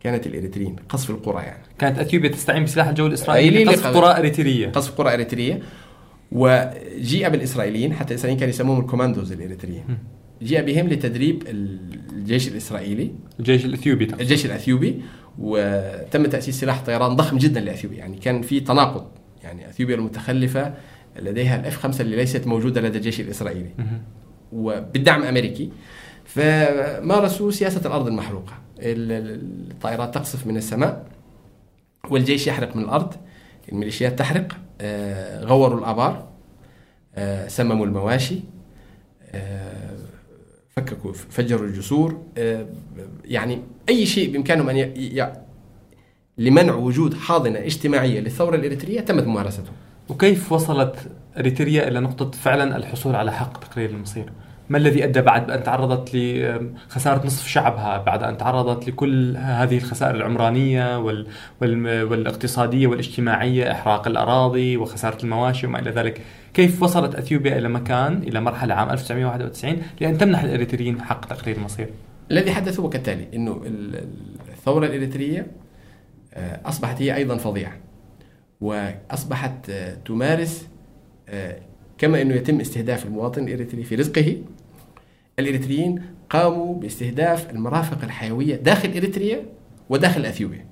كانت 0.00 0.26
الاريتريين 0.26 0.76
قصف 0.88 1.10
القرى 1.10 1.42
يعني. 1.42 1.62
كانت 1.78 1.98
أثيوبيا 1.98 2.28
تستعين 2.28 2.64
بسلاح 2.64 2.88
الجو 2.88 3.06
الإسرائيلي 3.06 3.64
لقصف 3.64 3.86
قرى 3.86 4.18
إريترية. 4.18 4.68
قصف 4.68 4.98
قرى 4.98 5.14
إريترية. 5.14 5.60
وجيء 6.32 7.28
بالإسرائيليين 7.28 7.92
حتى 7.92 8.10
الاسرائيليين 8.10 8.40
كانوا 8.40 8.54
يسموهم 8.54 8.80
الكوماندوز 8.80 9.32
الإريتريين. 9.32 9.84
جيء 10.42 10.62
بهم 10.62 10.88
لتدريب 10.88 11.42
الجيش 11.46 12.48
الإسرائيلي. 12.48 13.10
الجيش 13.40 13.64
الأثيوبي 13.64 14.06
تقصد. 14.06 14.20
الجيش 14.20 14.46
الأثيوبي. 14.46 15.02
وتم 15.38 16.26
تأسيس 16.26 16.60
سلاح 16.60 16.82
طيران 16.84 17.16
ضخم 17.16 17.38
جدا 17.38 17.60
لأثيوبيا. 17.60 17.98
يعني 17.98 18.16
كان 18.16 18.42
في 18.42 18.60
تناقض. 18.60 19.06
يعني 19.42 19.68
أثيوبيا 19.68 19.94
المتخلفة 19.94 20.74
لديها 21.18 21.60
ال 21.60 21.68
F 21.68 21.76
5 21.76 22.02
اللي 22.02 22.16
ليست 22.16 22.46
موجودة 22.46 22.80
لدى 22.80 22.98
الجيش 22.98 23.20
الإسرائيلي. 23.20 23.70
وبالدعم 24.52 25.22
أمريكي. 25.22 25.70
فمارسوا 26.24 27.50
سياسة 27.50 27.80
الأرض 27.86 28.06
المحروقة. 28.06 28.52
ال- 28.78 29.12
ال- 29.12 29.70
الطائرات 29.70 30.14
تقصف 30.14 30.46
من 30.46 30.56
السماء 30.56 31.06
والجيش 32.10 32.46
يحرق 32.46 32.76
من 32.76 32.82
الأرض. 32.84 33.14
الميليشيات 33.72 34.18
تحرق. 34.18 34.56
آه، 34.80 35.44
غوروا 35.44 35.78
الآبار. 35.78 36.28
آه، 37.14 37.48
سمموا 37.48 37.86
المواشي. 37.86 38.40
آه، 39.32 39.96
فككوا 40.70 41.12
فجروا 41.12 41.66
الجسور. 41.68 42.22
يعني 43.24 43.62
أي 43.88 44.06
شيء 44.06 44.32
بإمكانهم 44.32 44.68
أن 44.68 44.76
ي... 44.76 44.82
ي... 45.20 45.32
لمنع 46.38 46.74
وجود 46.74 47.14
حاضنة 47.14 47.58
اجتماعية 47.58 48.20
للثورة 48.20 48.56
الإريترية 48.56 49.00
تمت 49.00 49.24
ممارسته. 49.26 49.70
وكيف 50.10 50.52
وصلت 50.52 51.10
اريتريا 51.38 51.88
إلى 51.88 52.00
نقطة 52.00 52.30
فعلا 52.30 52.76
الحصول 52.76 53.14
على 53.14 53.32
حق 53.32 53.58
تقرير 53.58 53.90
المصير؟ 53.90 54.32
ما 54.68 54.78
الذي 54.78 55.04
أدى 55.04 55.20
بعد 55.20 55.50
أن 55.50 55.62
تعرضت 55.62 56.14
لخساره 56.14 57.26
نصف 57.26 57.46
شعبها 57.46 57.98
بعد 57.98 58.22
أن 58.22 58.38
تعرضت 58.38 58.88
لكل 58.88 59.36
هذه 59.36 59.76
الخسائر 59.76 60.14
العمرانية 60.14 60.98
وال 60.98 61.26
وال 61.60 62.02
والاقتصادية 62.02 62.86
والاجتماعية 62.86 63.72
إحراق 63.72 64.08
الأراضي 64.08 64.76
وخسارة 64.76 65.22
المواشي 65.24 65.66
وما 65.66 65.78
إلى 65.78 65.90
ذلك؟ 65.90 66.20
كيف 66.54 66.82
وصلت 66.82 67.14
أثيوبيا 67.14 67.58
إلى 67.58 67.68
مكان 67.68 68.22
إلى 68.22 68.40
مرحلة 68.40 68.74
عام 68.74 68.90
1991 68.90 69.82
لأن 70.00 70.18
تمنح 70.18 70.42
الإريتريين 70.42 71.02
حق 71.02 71.26
تقرير 71.26 71.56
المصير؟ 71.56 71.88
الذي 72.30 72.52
حدث 72.52 72.80
هو 72.80 72.88
كالتالي 72.88 73.26
انه 73.34 73.62
الثورة 74.52 74.86
الإريترية 74.86 75.46
آه، 76.34 76.60
أصبحت 76.64 77.02
هي 77.02 77.16
أيضا 77.16 77.36
فظيعة. 77.36 77.89
وأصبحت 78.60 79.70
آه، 79.70 79.94
تمارس 79.94 80.66
آه، 81.28 81.58
كما 81.98 82.22
إنه 82.22 82.34
يتم 82.34 82.60
استهداف 82.60 83.06
المواطن 83.06 83.44
الإريتري 83.44 83.82
في 83.82 83.94
رزقه. 83.94 84.36
الإريتريين 85.38 86.02
قاموا 86.30 86.74
باستهداف 86.74 87.50
المرافق 87.50 88.04
الحيوية 88.04 88.56
داخل 88.56 88.88
إريتريا 88.88 89.42
وداخل 89.88 90.26
إثيوبيا 90.26 90.64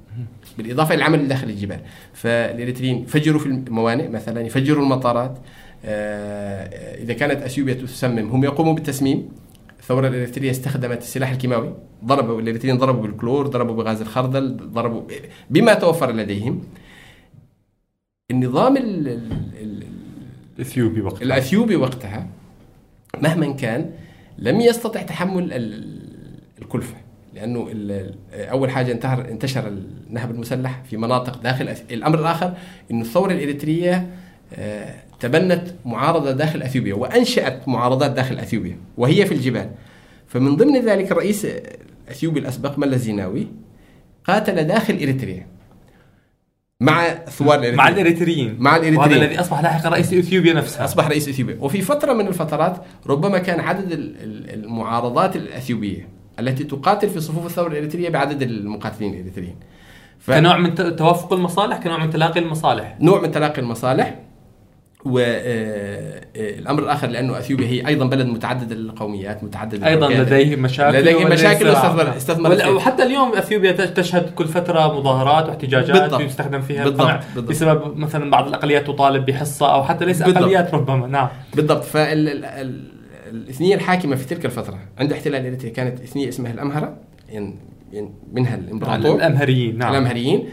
بالإضافة 0.59 0.95
إلى 0.95 0.99
العمل 0.99 1.29
داخل 1.29 1.51
الجبال. 1.51 1.81
فالإريتريين 2.13 3.05
فجروا 3.05 3.41
في 3.41 3.47
الموانئ 3.47 4.09
مثلا 4.09 4.41
يفجروا 4.41 4.85
المطارات 4.85 5.39
إذا 5.85 7.13
كانت 7.13 7.43
إثيوبيا 7.43 7.75
تسمم 7.75 8.31
هم 8.31 8.45
يقوموا 8.45 8.75
بالتسميم. 8.75 9.29
الثورة 9.81 10.09
الإريترية 10.09 10.51
استخدمت 10.51 10.99
السلاح 10.99 11.31
الكيماوي 11.31 11.75
ضربوا 12.05 12.41
الإريتريين 12.41 12.79
ضربوا 12.79 13.03
بالكلور 13.03 13.47
ضربوا 13.47 13.75
بغاز 13.75 14.01
الخردل 14.01 14.57
ضربوا 14.57 15.03
بما 15.51 15.75
توفر 15.75 16.13
لديهم. 16.13 16.63
النظام 18.31 18.77
ال 18.77 19.09
ال 19.09 19.83
الأثيوبي 20.57 21.01
وقتها. 21.01 21.23
الأثيوبي 21.23 21.77
وقتها 21.77 22.27
مهما 23.23 23.53
كان 23.53 23.91
لم 24.39 24.61
يستطع 24.61 25.03
تحمل 25.03 25.49
الكلفة 26.63 26.95
لأنه 27.35 27.69
أول 28.33 28.71
حاجة 28.71 28.93
انتهر 28.93 29.29
انتشر 29.31 29.69
النهب 30.09 30.31
المسلح 30.31 30.83
في 30.91 30.97
مناطق 30.97 31.43
داخل 31.43 31.69
الأمر 31.91 32.19
الآخر 32.19 32.55
أن 32.91 33.01
الثورة 33.01 33.33
الإريترية 33.33 34.11
آه، 34.55 34.95
تبنت 35.21 35.75
معارضة 35.85 36.31
داخل 36.33 36.63
أثيوبيا 36.63 36.95
وأنشأت 36.95 37.69
معارضات 37.69 38.11
داخل 38.11 38.39
أثيوبيا 38.39 38.77
وهي 38.97 39.27
في 39.27 39.35
الجبال. 39.35 39.71
فمن 40.27 40.57
ضمن 40.57 40.81
ذلك 40.85 41.13
الرئيس 41.13 41.47
الأثيوبي 42.07 42.41
الأسبق 42.41 42.79
ملا 42.79 42.95
الزيناوي 42.95 43.47
قاتل 44.25 44.65
داخل 44.65 44.95
إريتريا. 44.95 45.47
مع 46.81 47.15
ثوار 47.15 47.59
الإريتريين. 47.59 47.77
مع 47.77 47.89
الإريتريين. 47.89 48.57
مع 48.59 48.77
الإريتريين. 48.77 48.99
وهذا 48.99 49.17
الذي 49.17 49.41
أصبح 49.41 49.61
لاحقا 49.61 49.89
رئيس 49.89 50.13
إثيوبيا 50.13 50.53
نفسها. 50.53 50.85
أصبح 50.85 51.09
رئيس 51.09 51.29
إثيوبيا. 51.29 51.57
وفي 51.61 51.83
فترة 51.83 52.13
من 52.13 52.27
الفترات 52.29 52.77
ربما 53.07 53.39
كان 53.39 53.61
عدد 53.61 53.87
المعارضات 54.55 55.37
الأثيوبية 55.37 56.09
التي 56.39 56.65
تقاتل 56.65 57.11
في 57.11 57.21
صفوف 57.21 57.47
الثورة 57.47 57.69
الإريترية 57.69 58.09
بعدد 58.09 58.43
المقاتلين 58.43 59.15
الإريتريين. 59.15 59.57
ف... 60.19 60.31
كنوع 60.31 60.57
من 60.57 60.75
توافق 60.75 61.33
المصالح 61.33 61.77
كنوع 61.77 62.05
من 62.05 62.11
تلاقي 62.11 62.41
المصالح. 62.41 62.97
نوع 63.01 63.21
من 63.21 63.31
تلاقي 63.31 63.61
المصالح. 63.63 64.19
والامر 65.05 66.83
آه، 66.83 66.85
الآخر 66.85 67.09
لأنه 67.09 67.39
أثيوبيا 67.39 67.67
هي 67.67 67.87
أيضا 67.87 68.07
بلد 68.07 68.27
متعدد 68.27 68.73
القوميات 68.73 69.45
متعدد 69.45 69.85
أيضا 69.85 70.09
لديه 70.09 70.57
مشاكل 70.57 70.99
لديه 70.99 71.25
مشاكل 71.25 71.69
واستثمر 71.69 72.17
استثمر 72.17 72.75
وحتى 72.75 73.03
اليوم 73.03 73.33
أثيوبيا 73.33 73.73
تشهد 73.73 74.31
كل 74.35 74.45
فترة 74.49 75.01
مذاهرات 75.01 75.49
واحتجاجات 75.49 76.01
بالضبط. 76.03 76.21
يستخدم 76.21 76.61
فيها 76.61 76.85
بالضبط. 76.85 77.21
بالضبط. 77.35 77.51
بسبب 77.51 77.97
مثلا 77.97 78.31
بعض 78.31 78.47
الأقليات 78.49 78.87
تطالب 78.87 79.27
بحصة 79.27 79.75
أو 79.75 79.85
حتى 79.85 80.05
ليس 80.05 80.23
بالضبط. 80.23 80.43
أقليات 80.43 80.75
ربما. 80.75 81.07
نعم. 81.07 81.29
بالضبط. 81.55 81.85
فالاثنيه 81.85 83.75
الحاكمة 83.75 84.17
في 84.17 84.27
تلك 84.27 84.45
الفترة 84.45 84.79
عند 84.99 85.13
احتلال 85.13 85.47
إريتريا 85.47 85.73
كانت 85.73 86.01
اثنية 86.01 86.29
اسمها 86.29 86.53
الأمهرة 86.53 86.97
يعني 87.31 87.55
منها 88.33 88.55
الإمبراطور. 88.55 89.17
الأمهريين. 89.17 89.79
نعم. 89.79 89.93
الأمهريين. 89.93 90.49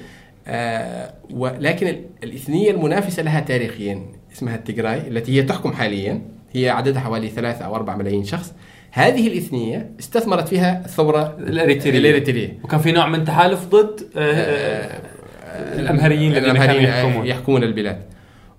آه 0.48 1.14
ولكن 1.30 1.96
الاثنية 2.24 2.72
المنافسة 2.72 3.24
لها 3.24 3.40
تاريخيا. 3.40 4.02
اسمها 4.36 4.56
التجراي 4.56 5.08
التي 5.08 5.38
هي 5.38 5.44
تحكم 5.44 5.74
حاليا. 5.74 6.22
هي 6.54 6.70
عددها 6.70 7.02
حوالي 7.02 7.30
ثلاثة 7.30 7.66
أو 7.66 7.76
أربعة 7.76 7.96
ملايين 7.96 8.24
شخص. 8.24 8.54
هذه 8.92 9.28
الاثنية 9.28 9.92
استثمرت 10.00 10.48
فيها 10.48 10.86
الثورة 10.86 11.36
الإريترية, 11.40 12.00
الإريترية. 12.00 12.58
وكان 12.64 12.80
في 12.80 12.92
نوع 12.92 13.08
من 13.08 13.26
تحالف 13.26 13.66
ضد 13.66 14.02
آه، 14.18 14.20
آه، 14.20 15.02
آه، 15.44 15.80
الأمهريين 15.80 16.38
الذين 16.38 16.54
كانوا 16.54 16.82
يحكمون. 16.82 17.28
يحكمون 17.28 17.64
البلاد. 17.64 18.02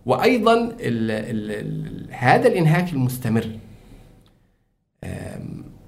وأيضا 0.06 0.54
ال 0.54 0.70
ال 0.80 1.50
ال 1.50 2.06
هذا 2.10 2.48
الإنهاك 2.48 2.92
المستمر. 2.92 3.46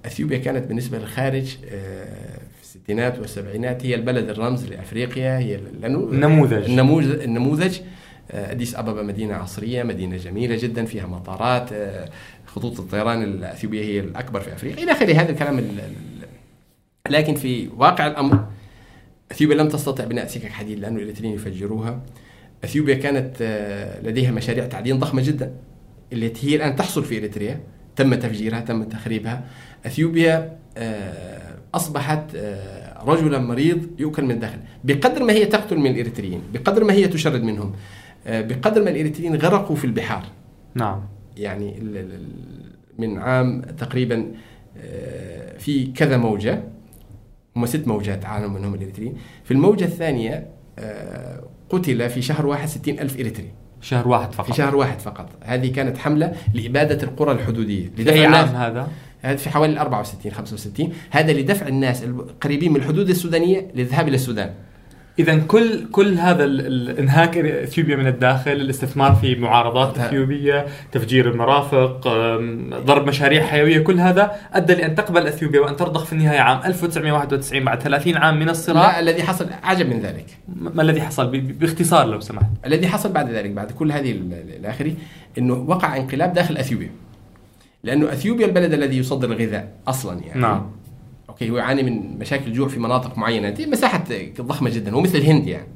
أثيوبيا 0.05 0.39
كانت 0.39 0.67
بالنسبة 0.67 0.99
للخارج 0.99 1.45
في 1.45 2.63
الستينات 2.63 3.19
والسبعينات 3.19 3.87
هي 3.87 3.95
البلد 3.95 4.29
الرمز 4.29 4.67
لأفريقيا 4.67 5.39
هي 5.39 5.59
النموذج. 5.85 6.65
النموذج, 6.65 7.23
النموذج. 7.23 7.79
أديس 8.31 8.75
أبابا 8.75 9.03
مدينة 9.03 9.35
عصرية 9.35 9.83
مدينة 9.83 10.17
جميلة 10.17 10.57
جدا 10.57 10.85
فيها 10.85 11.07
مطارات 11.07 11.73
آه، 11.73 12.09
خطوط 12.47 12.81
الطيران 12.81 13.23
الأثيوبية 13.23 13.85
هي 13.85 14.01
الأكبر 14.01 14.41
في 14.41 14.53
أفريقيا 14.53 14.85
إلى 14.85 14.93
آخره. 14.93 15.13
هذا 15.13 15.31
الكلام 15.31 15.79
لكن 17.11 17.35
في 17.35 17.69
واقع 17.77 18.07
الأمر 18.07 18.47
أثيوبيا 19.33 19.57
لم 19.57 19.69
تستطع 19.69 20.05
بناء 20.05 20.27
سكك 20.27 20.49
حديد 20.49 20.79
لأنه 20.79 20.97
الإريتريين 20.97 21.35
يفجروها. 21.35 22.01
أثيوبيا 22.65 22.95
كانت 22.95 23.37
آه، 23.41 24.03
لديها 24.03 24.31
مشاريع 24.31 24.67
تعدين 24.67 24.99
ضخمة 24.99 25.23
جدا 25.23 25.53
التي 26.13 26.51
هي 26.51 26.57
الآن 26.57 26.77
تحصل 26.77 27.05
في 27.05 27.19
إريتريا. 27.19 27.61
تم 27.97 28.15
تفجيرها 28.15 28.61
تم 28.61 28.85
تخريبها. 28.85 29.45
أثيوبيا 29.87 30.59
أصبحت 31.75 32.37
رجلا 33.07 33.39
مريض 33.39 33.87
يؤكل 33.99 34.25
من 34.25 34.31
الداخل 34.31 34.59
بقدر 34.85 35.23
ما 35.23 35.33
هي 35.33 35.45
تقتل 35.45 35.77
من 35.77 35.91
الإريتريين 35.91 36.43
بقدر 36.53 36.85
ما 36.85 36.93
هي 36.93 37.09
تشرد 37.09 37.43
منهم. 37.43 37.73
آه، 37.73 37.77
بقدر 38.29 38.83
ما 38.83 38.91
الإريتريين 38.91 39.37
غرقوا 39.37 39.77
في 39.77 39.85
البحار. 39.85 40.25
نعم. 40.75 41.01
يعني 41.37 41.75
من 42.99 43.19
عام 43.19 43.63
تقريبا 43.63 44.33
آه، 44.77 45.59
في 45.59 45.87
كذا 45.87 46.17
موجة 46.17 46.63
هم 47.57 47.67
ست 47.67 47.89
موجات 47.89 48.25
عانوا 48.25 48.49
منهم 48.49 48.75
الإريتريين 48.75 49.15
في 49.45 49.51
الموجة 49.51 49.85
الثانية 49.85 50.47
آه، 50.79 51.43
قتل 51.71 52.11
في 52.11 52.23
شهر 52.23 52.47
واحد 52.47 52.69
ستين 52.69 53.01
ألف 53.01 53.21
إريتري 53.21 53.53
شهر 53.81 54.09
واحد 54.09 54.33
فقط. 54.33 54.47
في 54.47 54.53
شهر 54.53 54.77
واحد 54.77 55.01
فقط. 55.01 55.29
هذه 55.43 55.73
كانت 55.73 55.99
حملة 55.99 56.33
لإبادة 56.55 57.03
القرى 57.03 57.33
الحدودية. 57.33 57.87
لدفع 57.99 58.37
عام 58.37 58.49
هذا؟ 58.49 58.89
هذا 59.21 59.37
في 59.37 59.51
حوالي 59.51 59.81
64 59.81 60.33
65 60.33 60.93
هذا 61.11 61.33
لدفع 61.33 61.69
الناس 61.69 62.05
القريبين 62.05 62.73
من 62.73 62.77
الحدود 62.77 63.09
السودانية 63.09 63.71
للذهاب 63.75 64.09
إلى 64.09 64.15
السودان. 64.15 64.55
اذا 65.19 65.39
كل 65.39 65.91
كل 65.93 66.15
هذا 66.15 66.45
الانهاك 66.45 67.39
إثيوبيا 67.39 67.97
من 67.97 68.07
الداخل 68.07 68.53
الاستثمار 68.53 69.15
في 69.15 69.35
معارضات 69.35 69.99
إثيوبية 69.99 70.67
تفجير 70.93 71.31
المرافق 71.31 72.09
ضرب 72.85 73.07
مشاريع 73.07 73.47
حيوية 73.47 73.79
كل 73.79 74.01
هذا 74.01 74.33
أدى 74.53 74.75
لأن 74.75 74.95
تقبل 74.95 75.27
إثيوبيا 75.27 75.61
وأن 75.61 75.77
ترضخ 75.77 76.05
في 76.05 76.13
النهاية 76.13 76.39
عام 76.39 76.61
1991 76.65 77.65
بعد 77.65 77.83
30 77.83 78.17
عام 78.17 78.39
من 78.39 78.49
الصراع. 78.49 78.83
لا 78.83 79.01
الذي 79.01 79.23
حصل 79.23 79.47
أعجب 79.65 79.89
من 79.89 80.01
ذلك. 80.01 80.27
ما 80.57 80.83
الذي 80.83 81.03
حصل؟ 81.03 81.41
باختصار 81.41 82.07
لو 82.07 82.21
سمحت. 82.21 82.47
الذي 82.67 82.89
حصل 82.89 83.13
بعد 83.13 83.31
ذلك 83.31 83.51
بعد 83.51 83.71
كل 83.71 83.93
هذه 83.93 84.11
الاخري 84.61 84.97
إنه 85.39 85.55
وقع 85.55 85.97
انقلاب 85.97 86.33
داخل 86.33 86.57
إثيوبيا. 86.57 86.91
لأنه 87.85 88.13
إثيوبيا 88.13 88.47
البلد 88.47 88.73
الذي 88.73 88.99
يصدر 88.99 89.33
الغذاء 89.33 89.73
أصلا 89.89 90.21
يعني. 90.25 90.41
نعم. 90.41 90.78
أوكي 91.43 91.51
هو 91.51 91.59
يعاني 91.59 91.83
من 91.83 92.19
مشاكل 92.19 92.53
جوع 92.53 92.69
في 92.69 92.81
مناطق 92.81 93.19
معينة. 93.19 93.51
دي 93.51 93.67
مساحة 93.67 94.05
ضخمة 94.41 94.71
جدا 94.71 94.93
هو 94.95 95.01
مثل 95.01 95.19
الهند 95.19 95.47
يعني. 95.47 95.69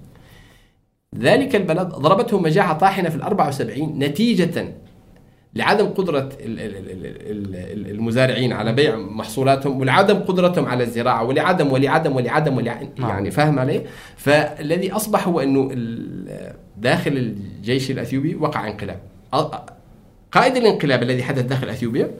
ذلك 1.18 1.56
البلد 1.56 1.88
ضربته 1.88 2.40
مجاعة 2.40 2.78
طاحنة 2.78 3.08
في 3.08 3.16
ال 3.16 3.22
74 3.22 3.98
نتيجة 3.98 4.74
لعدم 5.54 5.86
قدرة 5.86 6.28
المزارعين 7.90 8.52
على 8.52 8.72
بيع 8.72 8.96
محصولاتهم 8.96 9.80
ولعدم 9.80 10.14
قدرتهم 10.18 10.66
على 10.66 10.84
الزراعة 10.84 11.24
ولعدم 11.24 11.72
ولعدم 11.72 12.16
ولعدم, 12.16 12.56
ولعدم 12.56 12.88
نعم. 12.98 13.10
يعني 13.10 13.30
فاهم 13.30 13.58
علي؟ 13.58 13.86
فالذي 14.16 14.92
أصبح 14.92 15.28
هو 15.28 15.40
أنه 15.40 15.70
داخل 16.76 17.10
الجيش 17.10 17.90
الأثيوبي 17.90 18.34
وقع 18.34 18.68
انقلاب. 18.68 19.00
قائد 20.32 20.56
الانقلاب 20.56 21.02
الذي 21.02 21.22
حدث 21.22 21.44
داخل 21.44 21.68
أثيوبيا 21.68 22.10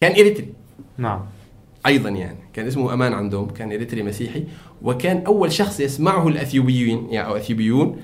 كان 0.00 0.12
إريتري 0.12 0.48
نعم. 0.98 1.20
أيضا 1.86 2.08
يعني. 2.08 2.38
كان 2.52 2.66
اسمه 2.66 2.94
أمان 2.94 3.12
عندوم 3.12 3.48
كان 3.50 3.72
إريتري 3.72 4.02
مسيحي 4.02 4.44
وكان 4.82 5.24
أول 5.26 5.52
شخص 5.52 5.80
يسمعه 5.80 6.28
الأثيوبيين 6.28 7.06
يعني 7.10 7.28
أو 7.28 7.36
أثيوبيون 7.36 7.96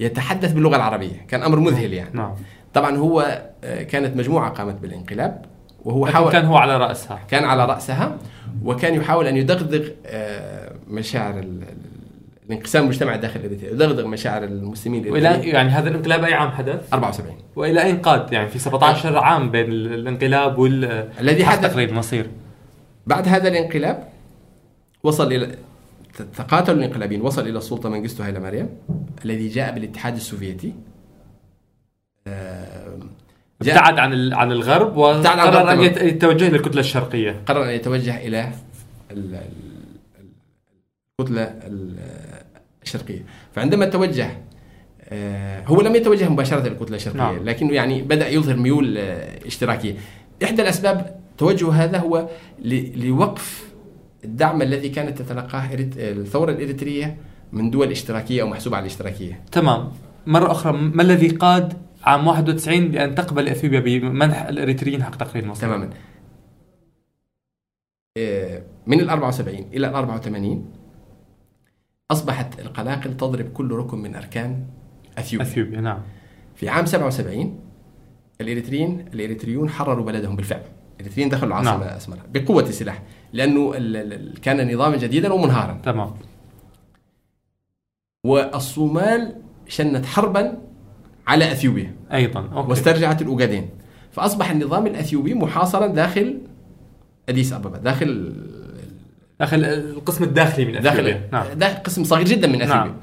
يتحدث 0.00 0.52
باللغة 0.52 0.76
العربية. 0.76 1.26
كان 1.28 1.42
أمر 1.42 1.58
مذهل 1.60 1.92
يعني. 1.92 2.10
نعم. 2.12 2.34
طبعا 2.74 2.96
هو 2.96 3.42
آه، 3.64 3.82
كانت 3.82 4.16
مجموعة 4.16 4.50
قامت 4.50 4.74
بالانقلاب 4.80 5.44
وهو 5.84 6.06
حاول 6.06 6.32
كان 6.32 6.44
هو 6.44 6.56
على 6.56 6.76
رأسها. 6.78 7.20
كان 7.30 7.44
على 7.44 7.64
رأسها 7.64 8.16
وكان 8.64 8.94
يحاول 8.94 9.26
أن 9.26 9.36
يدغدغ 9.36 9.88
آه، 10.06 10.72
مشاعر 10.88 11.38
ال- 11.38 11.44
ال- 11.62 11.94
الانقسام 12.48 12.82
المجتمعي 12.84 13.18
داخل 13.18 13.40
اريتريا 13.40 13.70
يدغدغ 13.72 14.06
مشاعر 14.06 14.44
المسلمين 14.44 15.08
والى. 15.12 15.28
يعني 15.48 15.68
هذا 15.68 15.88
الانقلاب 15.88 16.24
أي 16.24 16.34
عام 16.34 16.50
حدث؟ 16.50 16.92
74 16.92 17.36
وإلى 17.56 17.82
اين 17.82 17.96
قاد؟ 17.96 18.32
يعني 18.32 18.48
في 18.48 18.58
17 18.58 19.18
عام 19.18 19.50
بين 19.50 19.64
ال- 19.68 19.94
الانقلاب 19.94 20.58
وال 20.58 21.08
الذي 21.20 21.44
حدث 21.44 21.70
تقرير 21.70 21.88
المصير. 21.88 22.26
بعد 23.06 23.28
هذا 23.28 23.48
الانقلاب 23.48 24.08
وصل 25.02 25.32
إلى 25.32 25.46
ت- 26.18 26.22
تقاتل 26.36 26.78
الانقلابيين 26.78 27.20
وصل 27.20 27.48
إلى 27.48 27.58
السلطة 27.58 27.88
منجستو 27.88 28.22
هايلا 28.22 28.40
مريم 28.40 28.68
الذي 29.24 29.48
جاء 29.48 29.74
بالاتحاد 29.74 30.14
السوفيتي. 30.16 30.72
آه، 32.26 32.98
ابتعد 33.62 33.98
عن 33.98 34.32
عن 34.32 34.52
الغرب 34.52 34.96
وقرر 34.96 35.72
أن 35.72 35.80
يتوجه 36.08 36.48
للكتلة 36.48 36.80
الشرقية. 36.80 37.42
قرر 37.46 37.64
أن 37.64 37.70
يتوجه 37.70 38.16
إلى 38.26 38.50
ال- 39.10 39.34
ال- 39.34 40.28
الكتلة 41.20 41.42
ال- 41.42 41.96
الشرقية. 42.82 43.22
فعندما 43.54 43.86
توجه 43.86 44.30
آه، 45.08 45.64
هو 45.66 45.80
لم 45.80 45.94
يتوجه 45.96 46.28
مباشرة 46.28 46.68
للكتلة 46.68 46.96
الشرقية 46.96 47.18
نعم. 47.18 47.44
لكنه 47.44 47.72
يعني 47.72 48.02
بدأ 48.02 48.28
يظهر 48.28 48.56
ميول 48.56 48.98
آه، 48.98 49.46
اشتراكية. 49.46 49.94
إحدى 50.44 50.62
الأسباب 50.62 51.23
توجه 51.38 51.72
هذا 51.72 51.98
هو 51.98 52.28
لوقف 52.96 53.74
الدعم 54.24 54.62
الذي 54.62 54.88
كانت 54.88 55.22
تتلقاه 55.22 55.68
الثورة 55.96 56.50
الإريترية 56.50 57.16
من 57.52 57.70
دول 57.70 57.90
اشتراكية 57.90 58.42
أو 58.42 58.48
محسوبة 58.48 58.76
على 58.76 58.82
الاشتراكية. 58.86 59.44
تمام. 59.52 59.92
مرة 60.26 60.50
أخرى 60.50 60.72
ما 60.72 61.02
الذي 61.02 61.28
قاد 61.28 61.72
عام 62.04 62.26
91 62.26 62.90
لأن 62.92 63.14
تقبل 63.14 63.48
إثيوبيا 63.48 63.80
بمنح 63.80 64.42
الإريتريين 64.42 65.02
حق 65.02 65.16
تقرير 65.16 65.44
المصير؟ 65.44 65.68
تماما. 65.68 65.90
آه، 68.18 68.62
من 68.86 69.00
ال 69.00 69.10
74 69.10 69.66
إلى 69.72 69.86
ال 69.86 69.94
84 69.94 70.72
أصبحت 72.10 72.60
القلاقل 72.60 73.16
تضرب 73.16 73.52
كل 73.52 73.72
ركن 73.72 73.98
من 73.98 74.14
أركان 74.14 74.66
إثيوبيا. 75.18 75.46
إثيوبيا 75.46 75.80
نعم. 75.80 76.02
في 76.54 76.68
عام 76.68 76.86
77 76.86 77.60
الاريتريين 78.40 79.08
الإريتريون 79.14 79.70
حرروا 79.70 80.04
بلدهم 80.04 80.36
بالفعل. 80.36 80.62
الاريتريين 81.00 81.28
دخلوا 81.28 81.48
العاصمة 81.48 81.84
نعم. 81.86 81.96
اسمرا 81.96 82.18
بقوة 82.34 82.62
السلاح 82.62 83.02
لأنه 83.32 83.72
كان 84.42 84.74
نظاما 84.74 84.96
جديدا 84.96 85.32
ومنهارا. 85.32 85.80
تمام. 85.84 86.14
والصومال 88.26 89.34
شنت 89.68 90.06
حربا 90.06 90.58
على 91.26 91.52
أثيوبيا. 91.52 91.94
أيضا 92.12 92.40
okay. 92.40 92.70
واسترجعت 92.70 93.22
الأوغادين. 93.22 93.68
فأصبح 94.12 94.50
النظام 94.50 94.86
الأثيوبي 94.86 95.34
محاصرا 95.34 95.86
داخل 95.86 96.38
أديس 97.28 97.52
أبابا 97.52 97.78
داخل 97.78 98.34
داخل 99.40 99.64
القسم 99.64 100.24
الداخلي 100.24 100.64
من 100.64 100.76
أثيوبيا. 100.76 101.12
داخل 101.12 101.20
نعم. 101.32 101.58
داخل 101.58 101.82
قسم 101.82 102.04
صغير 102.04 102.26
جدا 102.26 102.46
من 102.48 102.62
أثيوبيا. 102.62 102.74
نعم. 102.84 102.94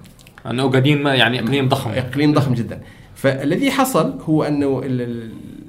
انه 0.46 0.64
أوغادين 0.64 1.04
ما 1.04 1.16
يعني 1.16 1.40
إقليم 1.40 1.70
ضخم. 1.70 1.92
إقليم 1.92 2.34
ضخم 2.34 2.54
جدا. 2.54 2.82
فالذي 3.16 3.72
حصل 3.72 4.20
هو 4.22 4.44
أنه 4.44 4.82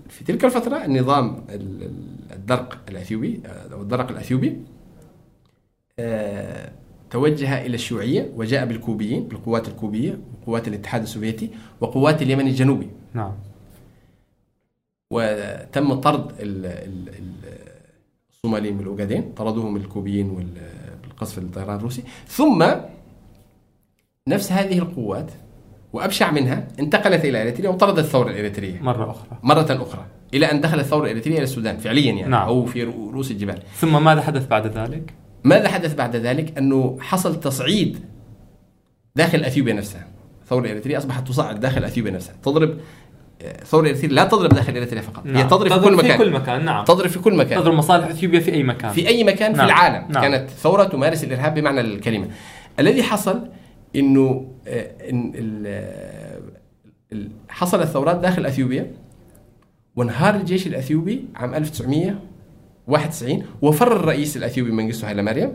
في 0.08 0.24
تلك 0.26 0.44
الفترة 0.44 0.84
النظام 0.84 1.44
ال- 1.48 1.82
ال- 1.82 2.11
الدرق 2.54 2.78
الأثيوبي 2.88 3.40
أو 3.72 3.82
الدرق 3.82 4.10
الأثيوبي 4.10 4.56
آه، 5.98 6.72
توجه 7.10 7.66
إلى 7.66 7.74
الشيوعية 7.74 8.32
وجاء 8.36 8.66
بالكوبيين 8.66 9.28
بالقوات 9.28 9.68
الكوبية 9.68 10.18
وقوات 10.42 10.68
الاتحاد 10.68 11.02
السوفيتي 11.02 11.50
وقوات 11.80 12.22
اليمن 12.22 12.46
الجنوبي. 12.46 12.88
نعم. 13.14 13.32
وتم 15.10 15.94
طرد 15.94 16.30
ال- 16.40 16.66
ال- 16.66 17.08
ال- 17.08 17.58
الصوماليين 18.30 18.74
من 18.74 18.80
الأوغادين 18.80 19.32
طردوهم 19.36 19.76
الكوبيين 19.76 20.54
بالقصف 21.02 21.38
الطيران 21.38 21.76
الروسي. 21.76 22.02
ثم 22.26 22.66
نفس 24.28 24.52
هذه 24.52 24.78
القوات 24.78 25.30
وأبشع 25.92 26.30
منها 26.30 26.68
انتقلت 26.80 27.24
إلى 27.24 27.42
إريتريا 27.42 27.68
وطردت 27.70 27.98
الثورة 27.98 28.30
الإريترية. 28.30 28.80
مرة 28.80 29.10
أخرى. 29.10 29.38
مرة 29.42 29.82
أخرى. 29.82 30.06
إلى 30.34 30.46
أن 30.52 30.60
دخلت 30.60 30.80
الثورة 30.80 31.04
الاريتريه 31.04 31.34
إلى 31.34 31.42
السودان 31.44 31.76
فعليا 31.76 32.04
يعني 32.12 32.22
نعم. 32.22 32.46
أو 32.48 32.66
في 32.66 32.86
رؤ- 32.86 33.12
رؤوس 33.14 33.30
الجبال. 33.30 33.58
ثم 33.76 34.04
ماذا 34.04 34.20
حدث 34.20 34.46
بعد 34.46 34.66
ذلك؟ 34.66 35.14
ماذا 35.44 35.68
حدث 35.68 35.94
بعد 35.94 36.16
ذلك؟ 36.16 36.58
أنه 36.58 36.98
حصل 37.00 37.40
تصعيد 37.40 37.98
داخل 39.16 39.44
أثيوبيا 39.44 39.72
نفسها. 39.74 40.06
الثوره 40.42 40.64
الاريتريه 40.64 40.98
أصبحت 40.98 41.28
تصعد 41.28 41.60
داخل 41.60 41.84
أثيوبيا 41.84 42.12
نفسها. 42.12 42.34
تضرب 42.42 42.78
الثوره 43.42 43.82
الاريتريه 43.82 44.08
لا 44.14 44.24
تضرب 44.24 44.50
داخل 44.54 44.76
اريتريا 44.76 45.02
فقط 45.02 45.26
هي 45.26 45.44
تضرب 45.44 45.72
في 45.72 45.80
كل 45.80 45.96
مكان. 45.96 46.12
في 46.12 46.18
كل 46.18 46.30
مكان 46.30 46.64
نعم. 46.64 46.84
تضرب 46.84 47.08
في 47.10 47.18
كل 47.18 47.36
مكان. 47.36 47.60
تضرب 47.60 47.74
مصالح 47.74 48.06
أثيوبيا 48.06 48.40
في 48.40 48.52
أي 48.52 48.62
مكان. 48.62 48.90
في 48.92 49.08
أي 49.08 49.24
مكان؟ 49.24 49.52
في 49.52 49.58
نعم. 49.58 49.66
العالم. 49.66 50.04
نعم. 50.12 50.22
كانت 50.22 50.50
ثورة 50.50 50.84
تمارس 50.84 51.24
الإرهاب 51.24 51.54
بمعنى 51.54 51.80
الكلمة. 51.80 52.26
الذي 52.78 53.02
حصل 53.02 53.48
إنه 53.96 54.48
آه، 54.68 54.90
إن 55.10 55.32
ال- 55.34 55.64
آه، 55.66 56.40
ال- 57.12 57.28
حصلت 57.48 57.86
ثورات 57.88 58.16
داخل 58.16 58.46
أثيوبيا 58.46 58.90
وانهار 59.96 60.34
الجيش 60.34 60.66
الاثيوبي 60.66 61.24
عام 61.34 61.54
1991 61.54 63.44
وفر 63.62 63.96
الرئيس 63.96 64.36
الأثيوبي 64.36 64.70
منجستو 64.70 65.06
هايلا 65.06 65.22
مريم. 65.22 65.52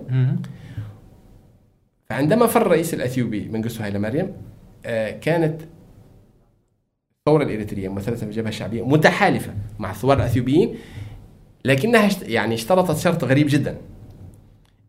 فعندما 2.10 2.48
فر 2.48 2.62
الرئيس 2.62 2.94
الأثيوبي 2.94 3.48
منجستو 3.50 3.84
هايلا 3.84 4.00
مريم 4.00 4.32
آه، 4.86 5.12
كانت 5.12 5.62
الثوره 7.20 7.44
الإريترية 7.44 7.90
ممثله 7.90 8.16
في 8.16 8.24
الجبهة 8.24 8.50
الشعبية 8.50 8.86
متحالفة 8.88 9.54
مع 9.80 9.92
الثوار 9.92 10.18
الأثيوبيين 10.18 10.76
لكنها 11.66 12.10
يعني 12.24 12.56
اشترطت 12.56 12.98
شرط 12.98 13.24
غريب 13.24 13.48
جدا. 13.50 13.78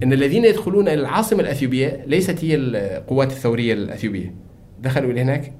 إن 0.02 0.12
الذين 0.12 0.44
يدخلون 0.44 0.88
إلى 0.88 1.00
العاصمة 1.00 1.40
الأثيوبية 1.40 2.04
ليست 2.06 2.44
هي 2.44 2.54
القوات 2.54 3.32
الثورية 3.32 3.72
الأثيوبية. 3.72 4.34
دخلوا 4.80 5.10
إلى 5.12 5.20
هناك 5.20 5.52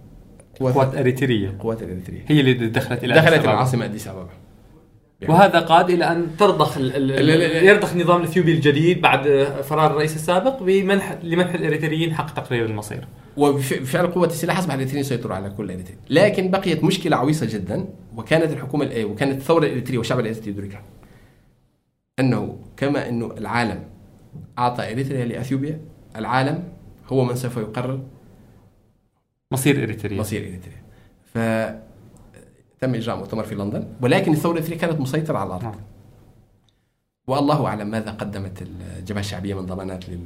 قوات 0.61 0.75
قوات 0.75 0.95
إريترية. 0.95 1.49
القوات 1.49 1.83
الاريتريه 1.83 2.25
هي 2.29 2.41
اللي 2.41 2.53
دخلت 2.55 3.05
إلى 3.05 3.15
دخلت 3.15 3.33
أبابا. 3.33 3.51
العاصمه 3.51 3.85
أديس 3.85 4.09
أبابا. 4.09 4.31
وهذا 5.29 5.61
قاد 5.61 5.91
إلى 5.91 6.05
أن 6.13 6.27
ترضخ 6.39 6.77
ال- 6.77 6.93
ال-. 7.21 7.65
يرضخ 7.67 7.93
النظام 7.93 8.21
الإثيوبي 8.21 8.53
الجديد 8.53 9.01
بعد 9.01 9.45
فرار 9.65 9.91
الرئيس 9.91 10.17
السابق 10.17 10.63
بمنح 10.63 11.19
لمنح 11.23 11.55
الإريتريين 11.55 12.15
حق 12.15 12.35
تقرير 12.35 12.67
المصير. 12.67 13.05
وبفعل 13.37 14.07
قوة 14.07 14.27
السلاح 14.27 14.59
أصبح 14.59 14.73
الإريتريين 14.75 15.01
يسيطروا 15.01 15.37
على 15.37 15.51
كل 15.51 15.71
إريتريا 15.71 15.99
لكن 16.11 16.51
بقيت 16.51 16.85
مشكلة 16.85 17.17
عويصة 17.17 17.47
جدا 17.47 17.89
وكانت 18.17 18.53
الحكومة 18.53 18.85
الإيه 18.85 19.05
وكانت 19.05 19.33
الثورة 19.41 19.65
الإريترية 19.65 19.99
والشعب 19.99 20.21
الإريتري 20.21 20.51
يدركها. 20.51 20.83
أنه 22.21 22.59
كما 22.77 23.09
أنه 23.09 23.35
العالم 23.39 23.85
أعطى 24.59 24.93
إريتريا 24.93 25.25
لأثيوبيا 25.25 25.81
العالم 26.17 26.65
هو 27.09 27.25
من 27.25 27.35
سوف 27.35 27.57
يقرر 27.57 28.01
مصير 29.53 29.83
إريتريا. 29.83 30.21
مصير 30.21 30.41
إريتريا. 30.41 30.83
ف 31.35 31.39
تم 32.81 32.95
إجراء 32.95 33.17
مؤتمر 33.17 33.45
في 33.45 33.55
لندن 33.55 33.85
ولكن 34.03 34.33
الثورة 34.33 34.53
الإريترية 34.53 34.79
كانت 34.79 35.01
مسيطرة 35.01 35.39
على 35.39 35.47
الأرض. 35.47 35.63
نعم. 35.63 35.75
والله 37.27 37.67
أعلم 37.67 37.91
ماذا 37.91 38.11
قدمت 38.11 38.63
الجبهة 38.99 39.21
الشعبية 39.21 39.55
من 39.55 39.67
ضمانات 39.67 40.09
لل 40.09 40.19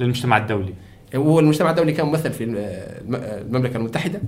للمجتمع 0.00 0.36
الدولي. 0.36 0.74
والمجتمع 1.14 1.70
الدولي 1.70 1.92
كان 1.92 2.06
ممثل 2.06 2.32
في 2.32 2.44
الم- 2.44 3.14
المملكة 3.14 3.76
المتحدة 3.76 4.20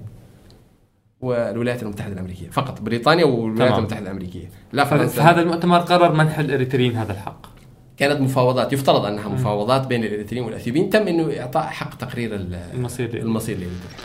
والولايات 1.21 1.83
المتحدة 1.83 2.13
الأمريكية 2.13 2.49
فقط 2.51 2.81
بريطانيا 2.81 3.25
والولايات 3.25 3.69
تمام. 3.69 3.79
المتحدة 3.79 4.03
الأمريكية. 4.03 4.51
لا 4.73 4.85
فرنسا. 4.85 5.23
هذا 5.23 5.41
المؤتمر 5.41 5.79
قرر 5.79 6.13
منح 6.13 6.39
الإريتريين 6.39 6.97
هذا 6.97 7.13
الحق. 7.13 7.47
كانت 7.97 8.21
مفاوضات 8.21 8.73
يفترض 8.73 9.05
أنها 9.05 9.29
مفاوضات 9.29 9.87
بين 9.87 10.05
الإريتريين 10.05 10.45
والأثيوبيين 10.45 10.91
تم 10.91 11.09
إنه 11.09 11.41
إعطاء 11.41 11.63
حق 11.67 11.95
تقرير 11.97 12.35
ال- 12.35 12.55
المصير 12.55 13.07
لإريتريا. 13.07 13.25
المصير 13.25 13.57
للاريتريا 13.57 13.99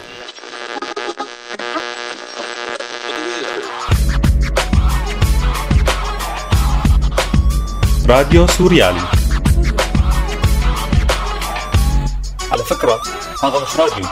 راديو 8.10 8.47
سوريالي. 8.47 9.01
على 12.51 12.64
فكرة 12.64 13.01
هذا 13.43 13.60
مش 13.64 13.80
راديو. 13.80 14.05